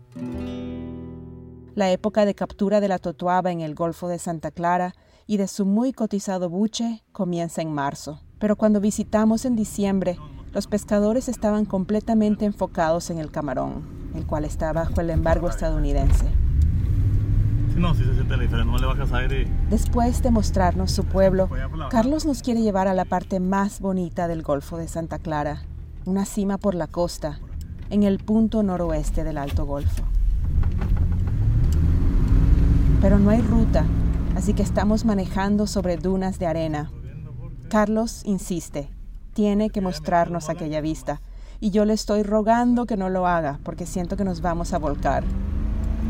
La 1.75 1.91
época 1.91 2.25
de 2.25 2.35
captura 2.35 2.81
de 2.81 2.89
la 2.89 2.99
totuaba 2.99 3.51
en 3.51 3.61
el 3.61 3.75
Golfo 3.75 4.09
de 4.09 4.19
Santa 4.19 4.51
Clara 4.51 4.95
y 5.27 5.37
de 5.37 5.47
su 5.47 5.65
muy 5.65 5.93
cotizado 5.93 6.49
buche 6.49 7.03
comienza 7.13 7.61
en 7.61 7.71
marzo, 7.71 8.21
pero 8.39 8.55
cuando 8.55 8.79
visitamos 8.79 9.45
en 9.45 9.55
diciembre, 9.55 10.17
los 10.53 10.67
pescadores 10.67 11.29
estaban 11.29 11.65
completamente 11.65 12.45
enfocados 12.45 13.09
en 13.11 13.19
el 13.19 13.31
camarón, 13.31 13.83
el 14.15 14.25
cual 14.25 14.45
está 14.45 14.73
bajo 14.73 14.99
el 15.01 15.09
embargo 15.09 15.49
estadounidense. 15.49 16.25
No, 17.75 17.93
sí 17.93 18.03
se 18.03 18.13
siente 18.13 18.35
la 18.35 18.43
diferencia, 18.43 18.71
no 18.71 18.77
le 18.77 18.87
bajas 18.87 19.13
aire. 19.13 19.47
Después 19.69 20.23
de 20.23 20.31
mostrarnos 20.31 20.91
su 20.91 21.05
pueblo, 21.05 21.49
Carlos 21.89 22.25
nos 22.25 22.41
quiere 22.41 22.61
llevar 22.61 22.87
a 22.87 22.93
la 22.93 23.05
parte 23.05 23.39
más 23.39 23.79
bonita 23.79 24.27
del 24.27 24.41
Golfo 24.41 24.77
de 24.77 24.87
Santa 24.87 25.19
Clara, 25.19 25.61
una 26.05 26.25
cima 26.25 26.57
por 26.57 26.75
la 26.75 26.87
costa, 26.87 27.39
en 27.89 28.03
el 28.03 28.19
punto 28.19 28.63
noroeste 28.63 29.23
del 29.23 29.37
Alto 29.37 29.65
Golfo. 29.65 30.03
Pero 33.01 33.17
no 33.17 33.29
hay 33.29 33.41
ruta, 33.41 33.85
así 34.35 34.53
que 34.53 34.63
estamos 34.63 35.05
manejando 35.05 35.67
sobre 35.67 35.95
dunas 35.95 36.37
de 36.39 36.47
arena. 36.47 36.91
Carlos 37.69 38.23
insiste, 38.25 38.89
tiene 39.33 39.69
que 39.69 39.79
mostrarnos 39.79 40.49
aquella 40.49 40.81
vista, 40.81 41.21
y 41.59 41.69
yo 41.69 41.85
le 41.85 41.93
estoy 41.93 42.23
rogando 42.23 42.87
que 42.87 42.97
no 42.97 43.09
lo 43.09 43.27
haga 43.27 43.59
porque 43.63 43.85
siento 43.85 44.17
que 44.17 44.23
nos 44.23 44.41
vamos 44.41 44.73
a 44.73 44.79
volcar. 44.79 45.23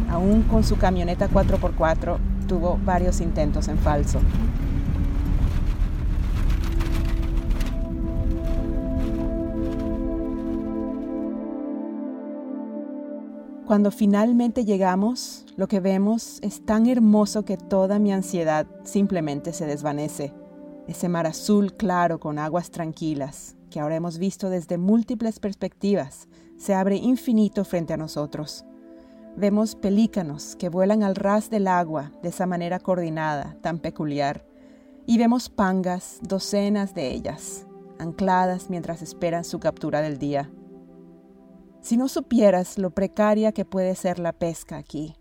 Aún 0.10 0.44
con 0.44 0.64
su 0.64 0.78
camioneta 0.78 1.30
4x4, 1.30 2.18
tuvo 2.48 2.80
varios 2.86 3.20
intentos 3.20 3.68
en 3.68 3.78
falso. 3.78 4.20
Cuando 13.68 13.92
finalmente 13.92 14.64
llegamos, 14.66 15.46
lo 15.58 15.68
que 15.68 15.82
vemos 15.82 16.40
es 16.42 16.66
tan 16.66 16.88
hermoso 16.88 17.44
que 17.44 17.58
toda 17.58 18.00
mi 18.00 18.14
ansiedad 18.14 18.66
simplemente 18.84 19.52
se 19.52 19.66
desvanece. 19.68 20.34
Ese 20.90 21.08
mar 21.08 21.28
azul 21.28 21.76
claro 21.76 22.20
con 22.20 22.40
aguas 22.40 22.72
tranquilas, 22.72 23.56
que 23.70 23.80
ahora 23.80 23.96
hemos 23.96 24.18
visto 24.18 24.50
desde 24.50 24.80
múltiples 24.80 25.40
perspectivas, 25.40 26.28
se 26.58 26.74
abre 26.74 26.96
infinito 26.96 27.64
frente 27.64 27.94
a 27.94 27.98
nosotros. 27.98 28.66
Vemos 29.38 29.76
pelícanos 29.76 30.56
que 30.56 30.68
vuelan 30.68 31.04
al 31.04 31.14
ras 31.14 31.52
del 31.52 31.68
agua 31.68 32.12
de 32.24 32.30
esa 32.30 32.48
manera 32.48 32.80
coordinada, 32.80 33.56
tan 33.62 33.78
peculiar, 33.78 34.48
y 35.06 35.20
vemos 35.20 35.48
pangas, 35.48 36.18
docenas 36.24 36.96
de 36.96 37.12
ellas, 37.12 37.68
ancladas 38.00 38.72
mientras 38.72 39.04
esperan 39.04 39.44
su 39.44 39.60
captura 39.60 40.02
del 40.02 40.18
día. 40.18 40.52
Si 41.82 41.98
no 41.98 42.08
supieras 42.08 42.80
lo 42.80 42.90
precaria 42.90 43.52
que 43.52 43.64
puede 43.64 43.94
ser 43.94 44.18
la 44.18 44.34
pesca 44.34 44.78
aquí, 44.78 45.16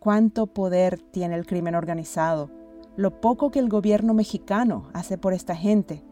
cuánto 0.00 0.48
poder 0.48 1.00
tiene 1.00 1.34
el 1.34 1.46
crimen 1.46 1.76
organizado, 1.76 2.50
lo 2.96 3.20
poco 3.20 3.50
que 3.50 3.58
el 3.58 3.68
gobierno 3.68 4.14
mexicano 4.14 4.88
hace 4.92 5.18
por 5.18 5.32
esta 5.32 5.56
gente, 5.56 6.04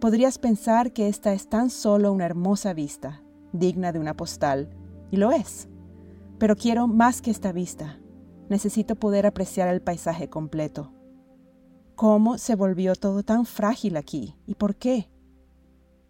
podrías 0.00 0.38
pensar 0.38 0.92
que 0.92 1.08
esta 1.08 1.32
es 1.32 1.48
tan 1.48 1.70
solo 1.70 2.12
una 2.12 2.26
hermosa 2.26 2.72
vista, 2.72 3.22
digna 3.52 3.92
de 3.92 3.98
una 3.98 4.16
postal, 4.16 4.70
y 5.10 5.16
lo 5.16 5.32
es. 5.32 5.68
Pero 6.38 6.56
quiero 6.56 6.86
más 6.86 7.22
que 7.22 7.30
esta 7.30 7.52
vista. 7.52 7.98
Necesito 8.48 8.96
poder 8.96 9.26
apreciar 9.26 9.68
el 9.68 9.82
paisaje 9.82 10.28
completo. 10.28 10.92
¿Cómo 11.94 12.38
se 12.38 12.54
volvió 12.54 12.94
todo 12.94 13.22
tan 13.22 13.44
frágil 13.44 13.96
aquí? 13.96 14.34
¿Y 14.46 14.54
por 14.54 14.76
qué? 14.76 15.08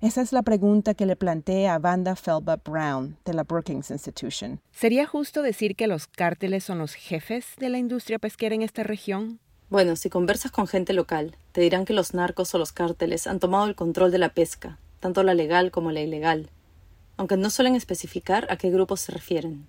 Esa 0.00 0.22
es 0.22 0.32
la 0.32 0.42
pregunta 0.42 0.94
que 0.94 1.04
le 1.04 1.16
planteé 1.16 1.68
a 1.68 1.78
Vanda 1.78 2.16
Felba 2.16 2.56
Brown 2.56 3.18
de 3.24 3.34
la 3.34 3.42
Brookings 3.42 3.90
Institution. 3.90 4.60
¿Sería 4.70 5.06
justo 5.06 5.42
decir 5.42 5.76
que 5.76 5.88
los 5.88 6.06
cárteles 6.06 6.64
son 6.64 6.78
los 6.78 6.94
jefes 6.94 7.44
de 7.58 7.68
la 7.68 7.76
industria 7.76 8.18
pesquera 8.18 8.54
en 8.54 8.62
esta 8.62 8.82
región? 8.82 9.40
Bueno, 9.70 9.94
si 9.94 10.10
conversas 10.10 10.50
con 10.50 10.66
gente 10.66 10.92
local, 10.92 11.36
te 11.52 11.60
dirán 11.60 11.84
que 11.84 11.92
los 11.92 12.12
narcos 12.12 12.52
o 12.52 12.58
los 12.58 12.72
cárteles 12.72 13.28
han 13.28 13.38
tomado 13.38 13.66
el 13.66 13.76
control 13.76 14.10
de 14.10 14.18
la 14.18 14.34
pesca, 14.34 14.78
tanto 14.98 15.22
la 15.22 15.32
legal 15.32 15.70
como 15.70 15.92
la 15.92 16.00
ilegal, 16.00 16.50
aunque 17.16 17.36
no 17.36 17.50
suelen 17.50 17.76
especificar 17.76 18.48
a 18.50 18.56
qué 18.56 18.68
grupos 18.70 19.00
se 19.00 19.12
refieren. 19.12 19.68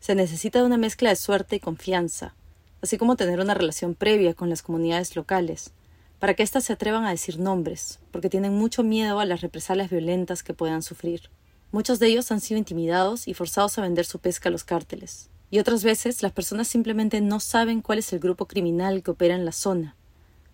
Se 0.00 0.14
necesita 0.14 0.58
de 0.58 0.66
una 0.66 0.76
mezcla 0.76 1.08
de 1.08 1.16
suerte 1.16 1.56
y 1.56 1.60
confianza, 1.60 2.34
así 2.82 2.98
como 2.98 3.16
tener 3.16 3.40
una 3.40 3.54
relación 3.54 3.94
previa 3.94 4.34
con 4.34 4.50
las 4.50 4.60
comunidades 4.60 5.16
locales, 5.16 5.70
para 6.18 6.34
que 6.34 6.42
éstas 6.42 6.64
se 6.64 6.74
atrevan 6.74 7.06
a 7.06 7.10
decir 7.10 7.38
nombres, 7.38 8.00
porque 8.10 8.28
tienen 8.28 8.52
mucho 8.52 8.82
miedo 8.82 9.18
a 9.18 9.24
las 9.24 9.40
represalias 9.40 9.88
violentas 9.88 10.42
que 10.42 10.52
puedan 10.52 10.82
sufrir. 10.82 11.30
Muchos 11.72 12.00
de 12.00 12.08
ellos 12.08 12.30
han 12.30 12.42
sido 12.42 12.58
intimidados 12.58 13.28
y 13.28 13.32
forzados 13.32 13.78
a 13.78 13.82
vender 13.82 14.04
su 14.04 14.18
pesca 14.18 14.50
a 14.50 14.52
los 14.52 14.62
cárteles, 14.62 15.30
y 15.50 15.58
otras 15.58 15.84
veces 15.84 16.22
las 16.22 16.32
personas 16.32 16.68
simplemente 16.68 17.20
no 17.20 17.40
saben 17.40 17.80
cuál 17.80 17.98
es 17.98 18.12
el 18.12 18.18
grupo 18.18 18.46
criminal 18.46 19.02
que 19.02 19.10
opera 19.10 19.34
en 19.34 19.44
la 19.44 19.52
zona, 19.52 19.96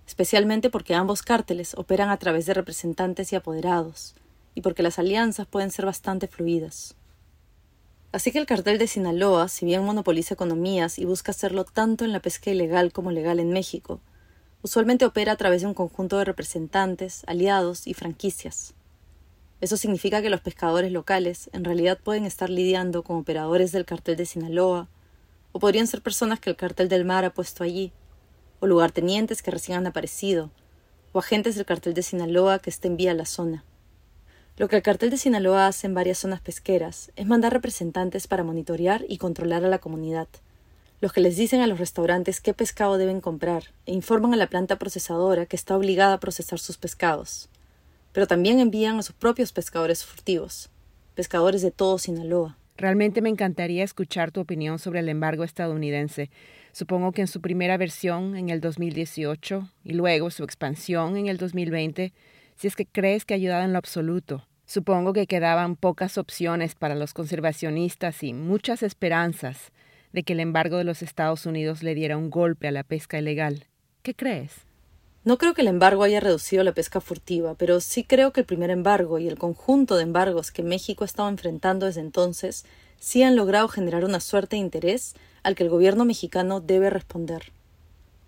especialmente 0.06 0.70
porque 0.70 0.94
ambos 0.94 1.22
cárteles 1.22 1.74
operan 1.76 2.10
a 2.10 2.18
través 2.18 2.46
de 2.46 2.54
representantes 2.54 3.32
y 3.32 3.36
apoderados, 3.36 4.14
y 4.54 4.60
porque 4.60 4.82
las 4.82 4.98
alianzas 4.98 5.46
pueden 5.46 5.70
ser 5.70 5.86
bastante 5.86 6.26
fluidas. 6.26 6.94
Así 8.12 8.32
que 8.32 8.38
el 8.38 8.46
cartel 8.46 8.78
de 8.78 8.88
Sinaloa, 8.88 9.46
si 9.48 9.64
bien 9.64 9.84
monopoliza 9.84 10.34
economías 10.34 10.98
y 10.98 11.04
busca 11.04 11.30
hacerlo 11.30 11.64
tanto 11.64 12.04
en 12.04 12.12
la 12.12 12.20
pesca 12.20 12.50
ilegal 12.50 12.92
como 12.92 13.12
legal 13.12 13.38
en 13.38 13.50
México, 13.50 14.00
usualmente 14.62 15.04
opera 15.04 15.32
a 15.32 15.36
través 15.36 15.62
de 15.62 15.68
un 15.68 15.74
conjunto 15.74 16.18
de 16.18 16.24
representantes, 16.24 17.22
aliados 17.26 17.86
y 17.86 17.94
franquicias. 17.94 18.74
Eso 19.60 19.76
significa 19.76 20.22
que 20.22 20.30
los 20.30 20.40
pescadores 20.40 20.90
locales 20.90 21.50
en 21.52 21.64
realidad 21.64 21.98
pueden 22.02 22.24
estar 22.24 22.48
lidiando 22.48 23.02
con 23.02 23.18
operadores 23.18 23.72
del 23.72 23.84
cartel 23.84 24.16
de 24.16 24.24
Sinaloa, 24.24 24.88
o 25.52 25.58
podrían 25.58 25.86
ser 25.86 26.00
personas 26.00 26.40
que 26.40 26.50
el 26.50 26.56
cartel 26.56 26.88
del 26.88 27.04
mar 27.04 27.24
ha 27.24 27.34
puesto 27.34 27.62
allí, 27.62 27.92
o 28.60 28.66
lugartenientes 28.66 29.42
que 29.42 29.50
recién 29.50 29.78
han 29.78 29.86
aparecido, 29.86 30.50
o 31.12 31.18
agentes 31.18 31.56
del 31.56 31.66
cartel 31.66 31.92
de 31.92 32.02
Sinaloa 32.02 32.60
que 32.60 32.70
estén 32.70 32.96
vía 32.96 33.12
la 33.12 33.26
zona. 33.26 33.64
Lo 34.56 34.68
que 34.68 34.76
el 34.76 34.82
cartel 34.82 35.10
de 35.10 35.18
Sinaloa 35.18 35.66
hace 35.66 35.86
en 35.86 35.94
varias 35.94 36.18
zonas 36.18 36.40
pesqueras 36.40 37.10
es 37.16 37.26
mandar 37.26 37.52
representantes 37.52 38.26
para 38.26 38.44
monitorear 38.44 39.04
y 39.08 39.18
controlar 39.18 39.64
a 39.64 39.68
la 39.68 39.78
comunidad, 39.78 40.28
los 41.02 41.12
que 41.12 41.20
les 41.20 41.36
dicen 41.36 41.60
a 41.60 41.66
los 41.66 41.78
restaurantes 41.78 42.40
qué 42.40 42.54
pescado 42.54 42.96
deben 42.96 43.20
comprar 43.20 43.64
e 43.84 43.92
informan 43.92 44.32
a 44.32 44.36
la 44.36 44.48
planta 44.48 44.78
procesadora 44.78 45.44
que 45.44 45.56
está 45.56 45.76
obligada 45.76 46.14
a 46.14 46.20
procesar 46.20 46.58
sus 46.58 46.78
pescados. 46.78 47.49
Pero 48.12 48.26
también 48.26 48.60
envían 48.60 48.98
a 48.98 49.02
sus 49.02 49.14
propios 49.14 49.52
pescadores 49.52 50.04
furtivos, 50.04 50.70
pescadores 51.14 51.62
de 51.62 51.70
todo 51.70 51.98
Sinaloa. 51.98 52.56
Realmente 52.76 53.20
me 53.20 53.28
encantaría 53.28 53.84
escuchar 53.84 54.30
tu 54.30 54.40
opinión 54.40 54.78
sobre 54.78 55.00
el 55.00 55.08
embargo 55.10 55.44
estadounidense. 55.44 56.30
Supongo 56.72 57.12
que 57.12 57.20
en 57.20 57.26
su 57.26 57.42
primera 57.42 57.76
versión 57.76 58.36
en 58.36 58.48
el 58.48 58.60
2018 58.60 59.68
y 59.84 59.92
luego 59.92 60.30
su 60.30 60.44
expansión 60.44 61.16
en 61.18 61.26
el 61.26 61.36
2020, 61.36 62.14
si 62.56 62.66
es 62.66 62.76
que 62.76 62.86
crees 62.86 63.24
que 63.24 63.34
ha 63.34 63.36
ayudado 63.36 63.64
en 63.64 63.72
lo 63.72 63.78
absoluto. 63.78 64.46
Supongo 64.64 65.12
que 65.12 65.26
quedaban 65.26 65.76
pocas 65.76 66.16
opciones 66.16 66.74
para 66.74 66.94
los 66.94 67.12
conservacionistas 67.12 68.22
y 68.22 68.32
muchas 68.32 68.82
esperanzas 68.82 69.72
de 70.12 70.22
que 70.22 70.32
el 70.32 70.40
embargo 70.40 70.78
de 70.78 70.84
los 70.84 71.02
Estados 71.02 71.44
Unidos 71.44 71.82
le 71.82 71.94
diera 71.94 72.16
un 72.16 72.30
golpe 72.30 72.68
a 72.68 72.72
la 72.72 72.82
pesca 72.82 73.18
ilegal. 73.18 73.66
¿Qué 74.02 74.14
crees? 74.14 74.69
No 75.22 75.36
creo 75.36 75.52
que 75.52 75.60
el 75.60 75.68
embargo 75.68 76.02
haya 76.02 76.18
reducido 76.18 76.64
la 76.64 76.72
pesca 76.72 76.98
furtiva, 77.02 77.54
pero 77.54 77.80
sí 77.80 78.04
creo 78.04 78.32
que 78.32 78.40
el 78.40 78.46
primer 78.46 78.70
embargo 78.70 79.18
y 79.18 79.28
el 79.28 79.36
conjunto 79.36 79.96
de 79.96 80.04
embargos 80.04 80.50
que 80.50 80.62
México 80.62 81.04
ha 81.04 81.06
estado 81.06 81.28
enfrentando 81.28 81.84
desde 81.84 82.00
entonces 82.00 82.64
sí 82.98 83.22
han 83.22 83.36
logrado 83.36 83.68
generar 83.68 84.06
una 84.06 84.20
suerte 84.20 84.56
de 84.56 84.62
interés 84.62 85.14
al 85.42 85.54
que 85.56 85.62
el 85.62 85.68
gobierno 85.68 86.06
mexicano 86.06 86.62
debe 86.62 86.88
responder. 86.88 87.52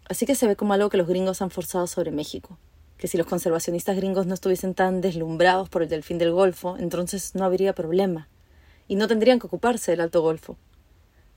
Así 0.06 0.26
que 0.26 0.34
se 0.34 0.46
ve 0.46 0.54
como 0.54 0.74
algo 0.74 0.90
que 0.90 0.98
los 0.98 1.08
gringos 1.08 1.40
han 1.40 1.50
forzado 1.50 1.86
sobre 1.86 2.10
México, 2.10 2.58
que 2.98 3.08
si 3.08 3.16
los 3.16 3.26
conservacionistas 3.26 3.96
gringos 3.96 4.26
no 4.26 4.34
estuviesen 4.34 4.74
tan 4.74 5.00
deslumbrados 5.00 5.70
por 5.70 5.82
el 5.82 5.88
delfín 5.88 6.18
del 6.18 6.32
Golfo, 6.32 6.76
entonces 6.78 7.34
no 7.34 7.44
habría 7.44 7.74
problema, 7.74 8.28
y 8.86 8.96
no 8.96 9.08
tendrían 9.08 9.38
que 9.38 9.46
ocuparse 9.46 9.92
del 9.92 10.02
Alto 10.02 10.20
Golfo. 10.20 10.58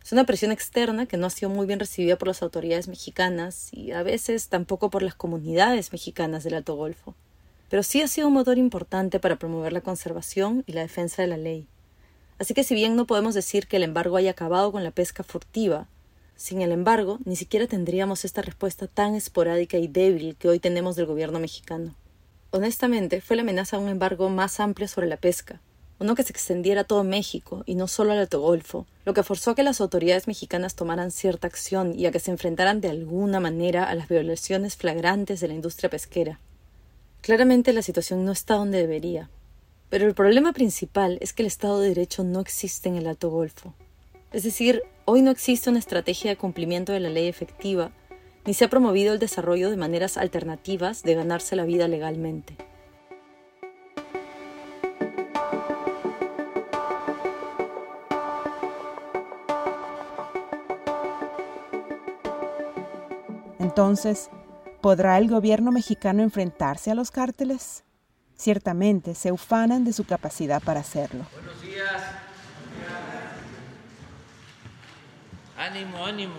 Es 0.06 0.12
una 0.12 0.28
presión 0.28 0.52
externa 0.52 1.08
que 1.08 1.18
no 1.18 1.26
ha 1.26 1.32
sido 1.32 1.50
muy 1.50 1.66
bien 1.66 1.80
recibida 1.80 2.16
por 2.16 2.28
las 2.28 2.44
autoridades 2.44 2.88
mexicanas 2.88 3.70
y 3.72 3.92
a 3.92 4.04
veces 4.04 4.50
tampoco 4.50 4.92
por 4.92 5.02
las 5.02 5.16
comunidades 5.16 5.92
mexicanas 5.92 6.44
del 6.44 6.54
Alto 6.54 6.76
Golfo. 6.76 7.16
Pero 7.72 7.82
sí 7.82 8.04
ha 8.04 8.08
sido 8.08 8.28
un 8.28 8.36
motor 8.36 8.60
importante 8.60 9.20
para 9.20 9.38
promover 9.38 9.74
la 9.74 9.82
conservación 9.82 10.64
y 10.68 10.74
la 10.74 10.82
defensa 10.82 11.24
de 11.24 11.28
la 11.30 11.38
ley. 11.38 11.68
Así 12.38 12.54
que 12.54 12.64
si 12.64 12.76
bien 12.76 12.96
no 12.96 13.08
podemos 13.08 13.34
decir 13.34 13.66
que 13.66 13.78
el 13.78 13.84
embargo 13.84 14.16
haya 14.16 14.30
acabado 14.30 14.72
con 14.72 14.84
la 14.84 14.92
pesca 14.92 15.24
furtiva, 15.24 15.88
sin 16.36 16.62
el 16.62 16.72
embargo, 16.72 17.18
ni 17.26 17.36
siquiera 17.36 17.66
tendríamos 17.66 18.26
esta 18.26 18.44
respuesta 18.44 18.86
tan 18.86 19.16
esporádica 19.16 19.80
y 19.80 19.88
débil 19.88 20.36
que 20.36 20.50
hoy 20.50 20.60
tenemos 20.60 20.96
del 20.96 21.08
gobierno 21.08 21.40
mexicano. 21.40 21.96
Honestamente, 22.52 23.22
fue 23.22 23.38
la 23.38 23.42
amenaza 23.42 23.78
de 23.78 23.84
un 23.84 23.90
embargo 23.90 24.30
más 24.30 24.60
amplio 24.60 24.88
sobre 24.88 25.08
la 25.08 25.18
pesca, 25.18 25.62
uno 26.00 26.16
que 26.16 26.24
se 26.24 26.32
extendiera 26.32 26.82
a 26.82 26.84
todo 26.84 27.04
México 27.04 27.64
y 27.66 27.76
no 27.76 27.88
solo 27.88 28.12
al 28.12 28.20
Alto 28.20 28.42
Golfo, 28.42 28.86
lo 29.06 29.14
que 29.14 29.24
forzó 29.24 29.52
a 29.52 29.56
que 29.56 29.64
las 29.64 29.80
autoridades 29.82 30.28
mexicanas 30.28 30.76
tomaran 30.76 31.12
cierta 31.12 31.48
acción 31.48 31.98
y 31.98 32.06
a 32.06 32.12
que 32.12 32.20
se 32.20 32.32
enfrentaran 32.32 32.82
de 32.82 32.90
alguna 32.90 33.40
manera 33.40 33.86
a 33.86 33.96
las 33.96 34.10
violaciones 34.10 34.76
flagrantes 34.76 35.40
de 35.40 35.48
la 35.48 35.54
industria 35.54 35.90
pesquera. 35.90 36.40
Claramente 37.22 37.74
la 37.74 37.82
situación 37.82 38.26
no 38.26 38.32
está 38.32 38.56
donde 38.56 38.80
debería, 38.80 39.30
pero 39.90 40.08
el 40.08 40.14
problema 40.14 40.52
principal 40.52 41.18
es 41.22 41.34
que 41.34 41.44
el 41.44 41.48
Estado 41.48 41.80
de 41.80 41.90
Derecho 41.90 42.24
no 42.24 42.42
existe 42.42 42.90
en 42.90 42.98
el 42.98 43.08
Alto 43.08 43.30
Golfo. 43.30 43.74
Es 44.34 44.44
decir, 44.44 44.84
hoy 45.06 45.22
no 45.22 45.32
existe 45.32 45.70
una 45.70 45.80
estrategia 45.80 46.30
de 46.30 46.38
cumplimiento 46.38 46.92
de 46.92 47.00
la 47.00 47.10
ley 47.10 47.28
efectiva, 47.28 47.92
ni 48.46 48.54
se 48.54 48.66
ha 48.66 48.70
promovido 48.70 49.14
el 49.14 49.20
desarrollo 49.20 49.70
de 49.70 49.78
maneras 49.78 50.18
alternativas 50.18 51.04
de 51.04 51.16
ganarse 51.16 51.56
la 51.56 51.66
vida 51.66 51.88
legalmente. 51.88 52.58
Entonces, 63.86 64.32
¿podrá 64.82 65.20
el 65.20 65.30
gobierno 65.30 65.72
mexicano 65.72 66.24
enfrentarse 66.24 66.90
a 66.90 66.96
los 66.96 67.12
cárteles? 67.12 67.84
Ciertamente 68.36 69.14
se 69.14 69.32
ufanan 69.32 69.86
de 69.86 69.94
su 69.94 70.06
capacidad 70.06 70.60
para 70.60 70.80
hacerlo. 70.80 71.24
Buenos 71.32 71.62
días. 71.62 72.02
Ánimo, 75.56 76.04
ánimo. 76.04 76.34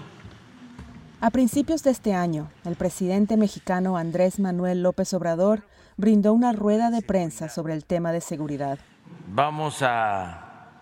A 1.20 1.30
principios 1.30 1.84
de 1.84 1.92
este 1.92 2.14
año, 2.14 2.50
el 2.64 2.74
presidente 2.74 3.36
mexicano 3.36 3.96
Andrés 3.96 4.40
Manuel 4.40 4.82
López 4.82 5.14
Obrador 5.14 5.62
brindó 5.96 6.32
una 6.32 6.52
rueda 6.52 6.90
de 6.90 7.00
prensa 7.00 7.48
sobre 7.48 7.74
el 7.74 7.84
tema 7.84 8.10
de 8.10 8.22
seguridad. 8.22 8.80
vamos 9.28 9.82
a 9.82 10.72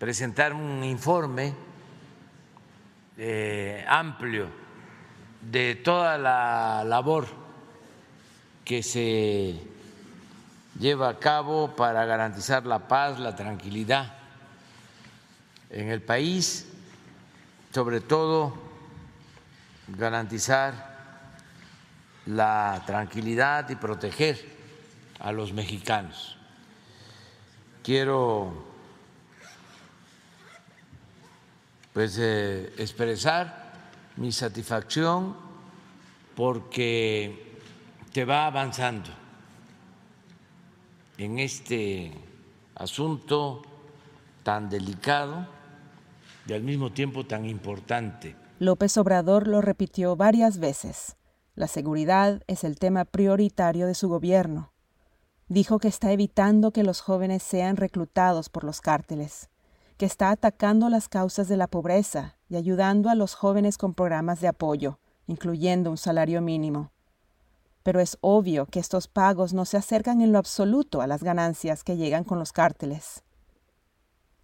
presentar 0.00 0.52
un 0.52 0.82
informe 0.82 1.54
eh, 3.16 3.84
amplio 3.86 4.59
de 5.40 5.74
toda 5.74 6.18
la 6.18 6.84
labor 6.84 7.26
que 8.64 8.82
se 8.82 9.58
lleva 10.78 11.08
a 11.08 11.18
cabo 11.18 11.74
para 11.74 12.04
garantizar 12.04 12.66
la 12.66 12.86
paz, 12.86 13.18
la 13.18 13.34
tranquilidad 13.34 14.14
en 15.70 15.88
el 15.88 16.02
país, 16.02 16.66
sobre 17.72 18.00
todo 18.00 18.54
garantizar 19.88 20.90
la 22.26 22.82
tranquilidad 22.86 23.68
y 23.70 23.76
proteger 23.76 24.38
a 25.18 25.32
los 25.32 25.52
mexicanos. 25.52 26.36
Quiero 27.82 28.70
pues 31.92 32.16
eh, 32.18 32.72
expresar 32.78 33.59
mi 34.20 34.32
satisfacción 34.32 35.34
porque 36.36 37.58
te 38.12 38.26
va 38.26 38.46
avanzando 38.46 39.08
en 41.16 41.38
este 41.38 42.12
asunto 42.74 43.62
tan 44.42 44.68
delicado 44.68 45.46
y 46.46 46.52
al 46.52 46.62
mismo 46.62 46.92
tiempo 46.92 47.24
tan 47.24 47.46
importante. 47.46 48.36
López 48.58 48.98
Obrador 48.98 49.48
lo 49.48 49.62
repitió 49.62 50.16
varias 50.16 50.58
veces. 50.58 51.16
La 51.54 51.66
seguridad 51.66 52.42
es 52.46 52.62
el 52.62 52.78
tema 52.78 53.06
prioritario 53.06 53.86
de 53.86 53.94
su 53.94 54.10
gobierno. 54.10 54.70
Dijo 55.48 55.78
que 55.78 55.88
está 55.88 56.12
evitando 56.12 56.72
que 56.72 56.82
los 56.82 57.00
jóvenes 57.00 57.42
sean 57.42 57.78
reclutados 57.78 58.50
por 58.50 58.64
los 58.64 58.82
cárteles, 58.82 59.48
que 60.00 60.06
está 60.06 60.30
atacando 60.30 60.88
las 60.88 61.08
causas 61.08 61.46
de 61.46 61.56
la 61.56 61.68
pobreza 61.68 62.34
y 62.48 62.56
ayudando 62.56 63.08
a 63.08 63.14
los 63.14 63.36
jóvenes 63.36 63.78
con 63.78 63.94
programas 63.94 64.40
de 64.40 64.48
apoyo, 64.48 64.98
incluyendo 65.28 65.90
un 65.90 65.98
salario 65.98 66.40
mínimo 66.40 66.90
pero 67.82 68.00
es 68.00 68.18
obvio 68.20 68.66
que 68.66 68.80
estos 68.80 69.08
pagos 69.08 69.54
no 69.54 69.64
se 69.64 69.76
acercan 69.76 70.20
en 70.20 70.32
lo 70.32 70.38
absoluto 70.38 71.00
a 71.00 71.06
las 71.06 71.22
ganancias 71.22 71.84
que 71.84 71.96
llegan 71.96 72.24
con 72.24 72.38
los 72.38 72.52
cárteles. 72.52 73.22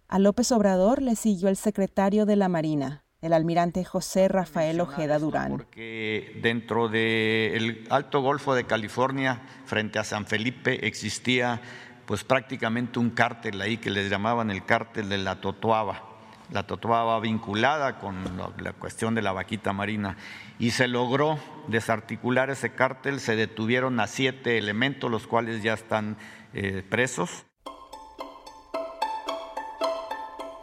A 0.07 0.19
López 0.19 0.51
Obrador 0.51 1.01
le 1.01 1.15
siguió 1.15 1.49
el 1.49 1.57
secretario 1.57 2.25
de 2.25 2.37
la 2.37 2.49
Marina, 2.49 3.03
el 3.21 3.33
almirante 3.33 3.83
José 3.83 4.27
Rafael 4.27 4.79
Ojeda 4.79 5.19
Durán. 5.19 5.51
Porque 5.51 6.39
dentro 6.41 6.87
del 6.87 7.85
Alto 7.89 8.21
Golfo 8.21 8.55
de 8.55 8.65
California, 8.65 9.41
frente 9.65 9.99
a 9.99 10.03
San 10.03 10.25
Felipe, 10.25 10.87
existía 10.87 11.61
pues 12.07 12.23
prácticamente 12.23 12.99
un 12.99 13.09
cártel 13.09 13.61
ahí 13.61 13.77
que 13.77 13.89
les 13.89 14.09
llamaban 14.09 14.49
el 14.49 14.65
cártel 14.65 15.09
de 15.09 15.17
la 15.17 15.41
Totoaba. 15.41 16.03
La 16.49 16.65
Totoaba 16.65 17.19
vinculada 17.19 17.99
con 17.99 18.23
la 18.57 18.71
cuestión 18.71 19.13
de 19.13 19.21
la 19.21 19.33
vaquita 19.33 19.73
marina 19.73 20.15
y 20.57 20.71
se 20.71 20.87
logró 20.87 21.37
desarticular 21.67 22.49
ese 22.49 22.73
cártel, 22.73 23.19
se 23.19 23.35
detuvieron 23.35 23.99
a 23.99 24.07
siete 24.07 24.57
elementos, 24.57 25.11
los 25.11 25.27
cuales 25.27 25.61
ya 25.61 25.73
están 25.73 26.15
eh, 26.53 26.81
presos. 26.89 27.45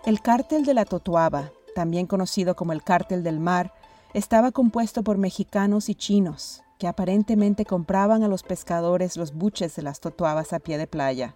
El 0.07 0.23
cártel 0.23 0.65
de 0.65 0.73
la 0.73 0.87
Totoaba, 0.87 1.51
también 1.75 2.07
conocido 2.07 2.57
como 2.57 2.73
el 2.73 2.83
cártel 2.83 3.23
del 3.23 3.39
mar, 3.39 3.75
estaba 4.15 4.51
compuesto 4.51 5.03
por 5.03 5.19
mexicanos 5.19 5.91
y 5.91 5.95
chinos, 5.95 6.64
que 6.79 6.89
aparentemente 6.89 7.65
compraban 7.65 8.23
a 8.23 8.29
los 8.29 8.43
pescadores 8.43 9.17
los 9.17 9.35
buches 9.35 9.77
de 9.77 9.83
las 9.83 10.01
totoabas 10.01 10.53
a 10.53 10.61
pie 10.61 10.79
de 10.79 10.87
playa. 10.87 11.35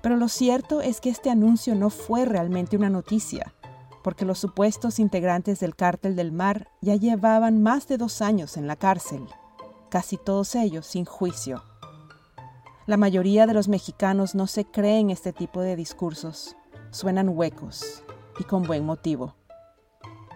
Pero 0.00 0.16
lo 0.16 0.28
cierto 0.28 0.80
es 0.80 1.00
que 1.00 1.10
este 1.10 1.30
anuncio 1.30 1.74
no 1.74 1.90
fue 1.90 2.24
realmente 2.24 2.76
una 2.76 2.90
noticia 2.90 3.54
porque 4.02 4.24
los 4.24 4.38
supuestos 4.38 4.98
integrantes 4.98 5.60
del 5.60 5.76
cártel 5.76 6.16
del 6.16 6.32
mar 6.32 6.68
ya 6.80 6.96
llevaban 6.96 7.62
más 7.62 7.86
de 7.86 7.96
dos 7.96 8.20
años 8.20 8.56
en 8.56 8.66
la 8.66 8.76
cárcel, 8.76 9.26
casi 9.88 10.16
todos 10.16 10.54
ellos 10.54 10.86
sin 10.86 11.04
juicio. 11.04 11.62
La 12.86 12.96
mayoría 12.96 13.46
de 13.46 13.54
los 13.54 13.68
mexicanos 13.68 14.34
no 14.34 14.46
se 14.48 14.64
creen 14.64 15.10
este 15.10 15.32
tipo 15.32 15.60
de 15.60 15.76
discursos, 15.76 16.56
suenan 16.90 17.28
huecos 17.28 18.02
y 18.38 18.44
con 18.44 18.64
buen 18.64 18.84
motivo. 18.84 19.36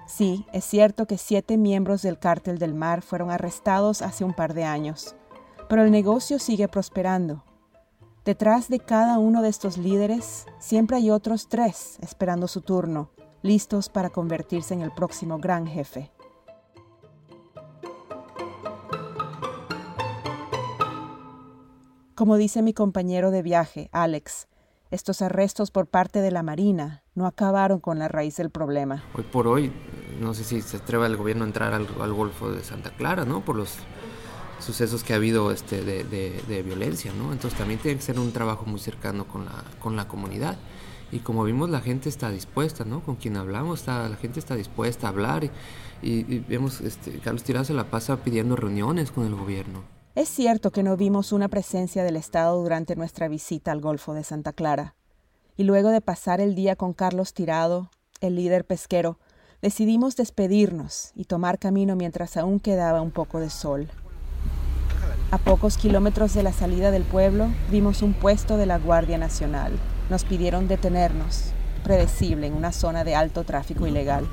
Sí, 0.06 0.46
es 0.52 0.64
cierto 0.64 1.06
que 1.06 1.18
siete 1.18 1.56
miembros 1.56 2.02
del 2.02 2.18
cártel 2.18 2.58
del 2.58 2.74
mar 2.74 3.02
fueron 3.02 3.30
arrestados 3.30 4.02
hace 4.02 4.24
un 4.24 4.34
par 4.34 4.54
de 4.54 4.64
años, 4.64 5.16
pero 5.68 5.82
el 5.82 5.90
negocio 5.90 6.38
sigue 6.38 6.68
prosperando. 6.68 7.42
Detrás 8.24 8.68
de 8.68 8.78
cada 8.78 9.18
uno 9.18 9.42
de 9.42 9.48
estos 9.48 9.78
líderes 9.78 10.46
siempre 10.58 10.96
hay 10.96 11.10
otros 11.10 11.48
tres 11.48 11.98
esperando 12.00 12.48
su 12.48 12.60
turno, 12.60 13.10
listos 13.42 13.88
para 13.88 14.10
convertirse 14.10 14.74
en 14.74 14.82
el 14.82 14.92
próximo 14.92 15.38
gran 15.38 15.66
jefe. 15.66 16.10
Como 22.14 22.36
dice 22.36 22.62
mi 22.62 22.72
compañero 22.72 23.30
de 23.30 23.42
viaje, 23.42 23.90
Alex, 23.92 24.48
estos 24.90 25.20
arrestos 25.20 25.70
por 25.70 25.88
parte 25.88 26.20
de 26.20 26.30
la 26.30 26.42
Marina 26.42 27.02
no 27.14 27.26
acabaron 27.26 27.80
con 27.80 27.98
la 27.98 28.08
raíz 28.08 28.36
del 28.36 28.50
problema. 28.50 29.04
Hoy 29.14 29.24
por 29.24 29.46
hoy, 29.48 29.72
no 30.20 30.34
sé 30.34 30.44
si 30.44 30.62
se 30.62 30.78
atreve 30.78 31.06
el 31.06 31.16
gobierno 31.16 31.44
a 31.44 31.46
entrar 31.46 31.74
al, 31.74 32.12
Golfo 32.12 32.50
de 32.50 32.62
Santa 32.62 32.90
Clara, 32.90 33.24
¿no? 33.24 33.44
Por 33.44 33.56
los 33.56 33.74
sucesos 34.58 35.04
que 35.04 35.12
ha 35.12 35.16
habido 35.16 35.50
este, 35.50 35.82
de, 35.82 36.62
violencia, 36.62 37.12
¿no? 37.12 37.32
Entonces 37.32 37.58
también 37.58 37.80
tiene 37.80 37.98
que 37.98 38.02
ser 38.02 38.18
un 38.18 38.32
trabajo 38.32 38.64
muy 38.66 38.80
cercano 38.80 39.26
con 39.26 39.44
la, 39.44 39.64
con 39.80 39.96
la 39.96 40.08
comunidad 40.08 40.56
y 41.12 41.20
como 41.20 41.44
vimos 41.44 41.70
la 41.70 41.80
gente 41.80 42.08
está 42.08 42.30
dispuesta, 42.30 42.84
¿no? 42.84 43.00
Con 43.02 43.16
quien 43.16 43.36
hablamos, 43.36 43.86
la 43.86 44.16
gente 44.20 44.40
está 44.40 44.56
dispuesta 44.56 45.06
a 45.06 45.10
hablar 45.10 45.44
y, 45.44 45.50
y, 46.02 46.44
vemos, 46.48 46.80
este, 46.80 47.18
Carlos 47.20 47.44
Tirado 47.44 47.64
se 47.64 47.74
la 47.74 47.90
pasa 47.90 48.16
pidiendo 48.16 48.56
reuniones 48.56 49.10
con 49.10 49.26
el 49.26 49.34
gobierno. 49.34 49.84
Es 50.14 50.28
cierto 50.28 50.70
que 50.70 50.82
no 50.82 50.96
vimos 50.96 51.32
una 51.32 51.48
presencia 51.48 52.02
del 52.02 52.16
Estado 52.16 52.60
durante 52.60 52.96
nuestra 52.96 53.28
visita 53.28 53.70
al 53.70 53.80
Golfo 53.80 54.14
de 54.14 54.24
Santa 54.24 54.52
Clara. 54.52 54.94
Y 55.58 55.64
luego 55.64 55.90
de 55.90 56.00
pasar 56.00 56.40
el 56.40 56.54
día 56.54 56.74
con 56.74 56.92
Carlos 56.92 57.34
Tirado, 57.34 57.90
el 58.20 58.36
líder 58.36 58.64
pesquero, 58.64 59.18
decidimos 59.62 60.16
despedirnos 60.16 61.12
y 61.14 61.24
tomar 61.24 61.58
camino 61.58 61.96
mientras 61.96 62.36
aún 62.36 62.60
quedaba 62.60 63.00
un 63.00 63.10
poco 63.10 63.40
de 63.40 63.50
sol. 63.50 63.88
A 65.30 65.38
pocos 65.38 65.76
kilómetros 65.76 66.34
de 66.34 66.42
la 66.42 66.52
salida 66.52 66.90
del 66.90 67.02
pueblo 67.02 67.48
vimos 67.70 68.02
un 68.02 68.14
puesto 68.14 68.56
de 68.56 68.66
la 68.66 68.78
Guardia 68.78 69.18
Nacional. 69.18 69.72
Nos 70.08 70.24
pidieron 70.24 70.68
detenernos, 70.68 71.52
predecible, 71.82 72.46
en 72.46 72.54
una 72.54 72.70
zona 72.70 73.02
de 73.02 73.16
alto 73.16 73.42
tráfico 73.42 73.86
ilegal. 73.86 74.28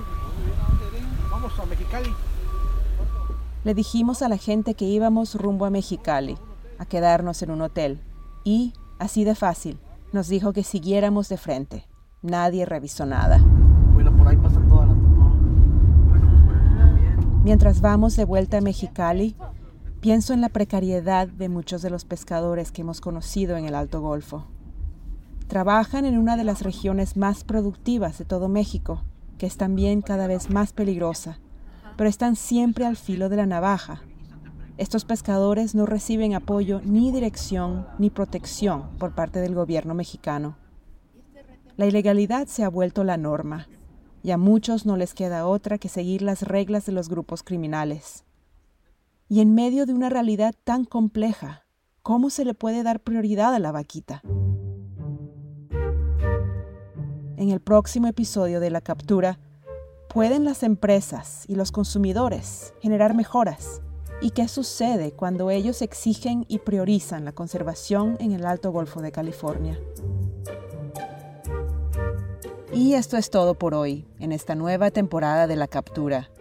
Vamos 1.31 1.59
a 1.59 1.65
Mexicali. 1.65 2.09
Le 3.63 3.73
dijimos 3.73 4.21
a 4.21 4.29
la 4.29 4.37
gente 4.37 4.75
que 4.75 4.85
íbamos 4.85 5.35
rumbo 5.35 5.65
a 5.65 5.71
Mexicali, 5.71 6.37
a 6.77 6.85
quedarnos 6.85 7.41
en 7.41 7.49
un 7.49 7.61
hotel. 7.61 7.99
Y, 8.43 8.73
así 8.99 9.23
de 9.23 9.35
fácil, 9.35 9.79
nos 10.11 10.27
dijo 10.27 10.53
que 10.53 10.63
siguiéramos 10.63 11.27
de 11.27 11.37
frente. 11.37 11.87
Nadie 12.21 12.65
revisó 12.65 13.05
nada. 13.05 13.39
Bueno, 13.93 14.15
por 14.15 14.27
ahí 14.27 14.37
pasan 14.37 14.67
todas 14.67 14.89
las... 14.89 14.97
Mientras 17.43 17.81
vamos 17.81 18.15
de 18.15 18.23
vuelta 18.23 18.59
a 18.59 18.61
Mexicali, 18.61 19.35
pienso 19.99 20.33
en 20.33 20.39
la 20.39 20.47
precariedad 20.47 21.27
de 21.27 21.49
muchos 21.49 21.81
de 21.81 21.89
los 21.89 22.05
pescadores 22.05 22.71
que 22.71 22.83
hemos 22.83 23.01
conocido 23.01 23.57
en 23.57 23.65
el 23.65 23.75
Alto 23.75 23.99
Golfo. 23.99 24.45
Trabajan 25.47 26.05
en 26.05 26.17
una 26.17 26.37
de 26.37 26.45
las 26.45 26.61
regiones 26.61 27.17
más 27.17 27.43
productivas 27.43 28.17
de 28.17 28.23
todo 28.23 28.47
México, 28.47 29.03
que 29.37 29.45
es 29.45 29.57
también 29.57 30.01
cada 30.01 30.27
vez 30.27 30.49
más 30.49 30.71
peligrosa, 30.71 31.39
pero 31.97 32.09
están 32.09 32.37
siempre 32.37 32.85
al 32.85 32.95
filo 32.95 33.27
de 33.27 33.35
la 33.35 33.45
navaja. 33.45 34.03
Estos 34.77 35.03
pescadores 35.03 35.75
no 35.75 35.85
reciben 35.85 36.35
apoyo 36.35 36.79
ni 36.85 37.11
dirección 37.11 37.87
ni 37.99 38.09
protección 38.09 38.83
por 38.97 39.15
parte 39.15 39.39
del 39.41 39.53
gobierno 39.53 39.93
mexicano. 39.93 40.55
La 41.75 41.87
ilegalidad 41.87 42.47
se 42.47 42.63
ha 42.63 42.69
vuelto 42.69 43.03
la 43.03 43.17
norma, 43.17 43.67
y 44.23 44.31
a 44.31 44.37
muchos 44.37 44.85
no 44.85 44.95
les 44.95 45.13
queda 45.13 45.45
otra 45.45 45.77
que 45.77 45.89
seguir 45.89 46.21
las 46.21 46.41
reglas 46.43 46.85
de 46.85 46.93
los 46.93 47.09
grupos 47.09 47.43
criminales. 47.43 48.23
Y 49.27 49.41
en 49.41 49.53
medio 49.53 49.85
de 49.85 49.93
una 49.93 50.09
realidad 50.09 50.55
tan 50.63 50.85
compleja, 50.85 51.65
¿cómo 52.01 52.29
se 52.29 52.45
le 52.45 52.53
puede 52.53 52.83
dar 52.83 53.01
prioridad 53.01 53.53
a 53.53 53.59
la 53.59 53.73
vaquita? 53.73 54.21
En 57.35 57.49
el 57.49 57.59
próximo 57.59 58.07
episodio 58.07 58.61
de 58.61 58.69
La 58.69 58.79
Captura, 58.79 59.39
¿pueden 60.07 60.45
las 60.45 60.63
empresas 60.63 61.43
y 61.49 61.55
los 61.55 61.73
consumidores 61.73 62.73
generar 62.81 63.15
mejoras? 63.15 63.81
¿Y 64.21 64.29
qué 64.31 64.47
sucede 64.47 65.11
cuando 65.11 65.49
ellos 65.49 65.81
exigen 65.81 66.45
y 66.47 66.59
priorizan 66.59 67.25
la 67.25 67.33
conservación 67.33 68.15
en 68.21 68.31
el 68.31 68.45
Alto 68.45 68.71
Golfo 68.71 69.01
de 69.01 69.11
California? 69.11 69.77
Y 72.75 72.95
esto 72.95 73.17
es 73.17 73.29
todo 73.29 73.53
por 73.53 73.75
hoy, 73.75 74.07
en 74.19 74.31
esta 74.31 74.55
nueva 74.55 74.89
temporada 74.89 75.45
de 75.45 75.55
La 75.55 75.67
Captura. 75.67 76.31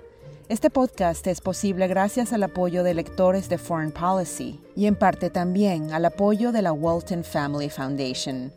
Este 0.48 0.70
podcast 0.70 1.26
es 1.26 1.42
posible 1.42 1.88
gracias 1.88 2.32
al 2.32 2.42
apoyo 2.42 2.82
de 2.82 2.94
lectores 2.94 3.50
de 3.50 3.58
Foreign 3.58 3.92
Policy 3.92 4.58
y 4.74 4.86
en 4.86 4.96
parte 4.96 5.28
también 5.28 5.92
al 5.92 6.06
apoyo 6.06 6.50
de 6.50 6.62
la 6.62 6.72
Walton 6.72 7.22
Family 7.22 7.68
Foundation. 7.68 8.50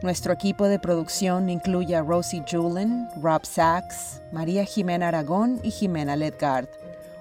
Nuestro 0.00 0.32
equipo 0.32 0.68
de 0.68 0.78
producción 0.78 1.50
incluye 1.50 1.96
a 1.96 2.02
Rosie 2.02 2.44
Julin, 2.48 3.08
Rob 3.20 3.44
Sachs, 3.44 4.22
María 4.32 4.64
Jimena 4.64 5.08
Aragón 5.08 5.58
y 5.64 5.72
Jimena 5.72 6.14
Ledgard. 6.14 6.68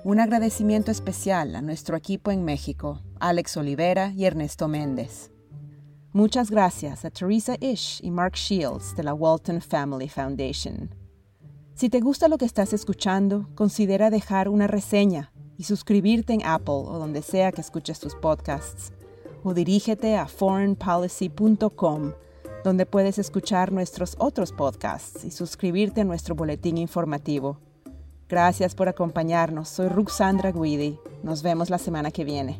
Un 0.03 0.19
agradecimiento 0.19 0.91
especial 0.91 1.55
a 1.55 1.61
nuestro 1.63 1.97
equipo 1.97 2.29
en 2.29 2.45
México, 2.45 3.01
Alex 3.19 3.57
Olivera 3.57 4.13
y 4.15 4.25
Ernesto 4.25 4.67
Méndez. 4.67 5.31
Muchas 6.17 6.49
gracias 6.49 7.05
a 7.05 7.11
Teresa 7.11 7.57
Ish 7.61 7.99
y 8.01 8.09
Mark 8.09 8.33
Shields 8.33 8.95
de 8.95 9.03
la 9.03 9.13
Walton 9.13 9.61
Family 9.61 10.09
Foundation. 10.09 10.89
Si 11.75 11.89
te 11.89 11.99
gusta 11.99 12.27
lo 12.27 12.39
que 12.39 12.45
estás 12.45 12.73
escuchando, 12.73 13.47
considera 13.53 14.09
dejar 14.09 14.49
una 14.49 14.65
reseña 14.65 15.31
y 15.59 15.65
suscribirte 15.65 16.33
en 16.33 16.43
Apple 16.43 16.73
o 16.87 16.97
donde 16.97 17.21
sea 17.21 17.51
que 17.51 17.61
escuches 17.61 17.99
tus 17.99 18.15
podcasts. 18.15 18.91
O 19.43 19.53
dirígete 19.53 20.17
a 20.17 20.25
foreignpolicy.com, 20.25 22.13
donde 22.63 22.87
puedes 22.87 23.19
escuchar 23.19 23.71
nuestros 23.71 24.15
otros 24.17 24.51
podcasts 24.51 25.23
y 25.23 25.29
suscribirte 25.29 26.01
a 26.01 26.05
nuestro 26.05 26.33
boletín 26.33 26.79
informativo. 26.79 27.59
Gracias 28.27 28.73
por 28.73 28.89
acompañarnos. 28.89 29.69
Soy 29.69 29.87
Ruxandra 29.87 30.51
Guidi. 30.51 30.97
Nos 31.21 31.43
vemos 31.43 31.69
la 31.69 31.77
semana 31.77 32.09
que 32.09 32.25
viene. 32.25 32.59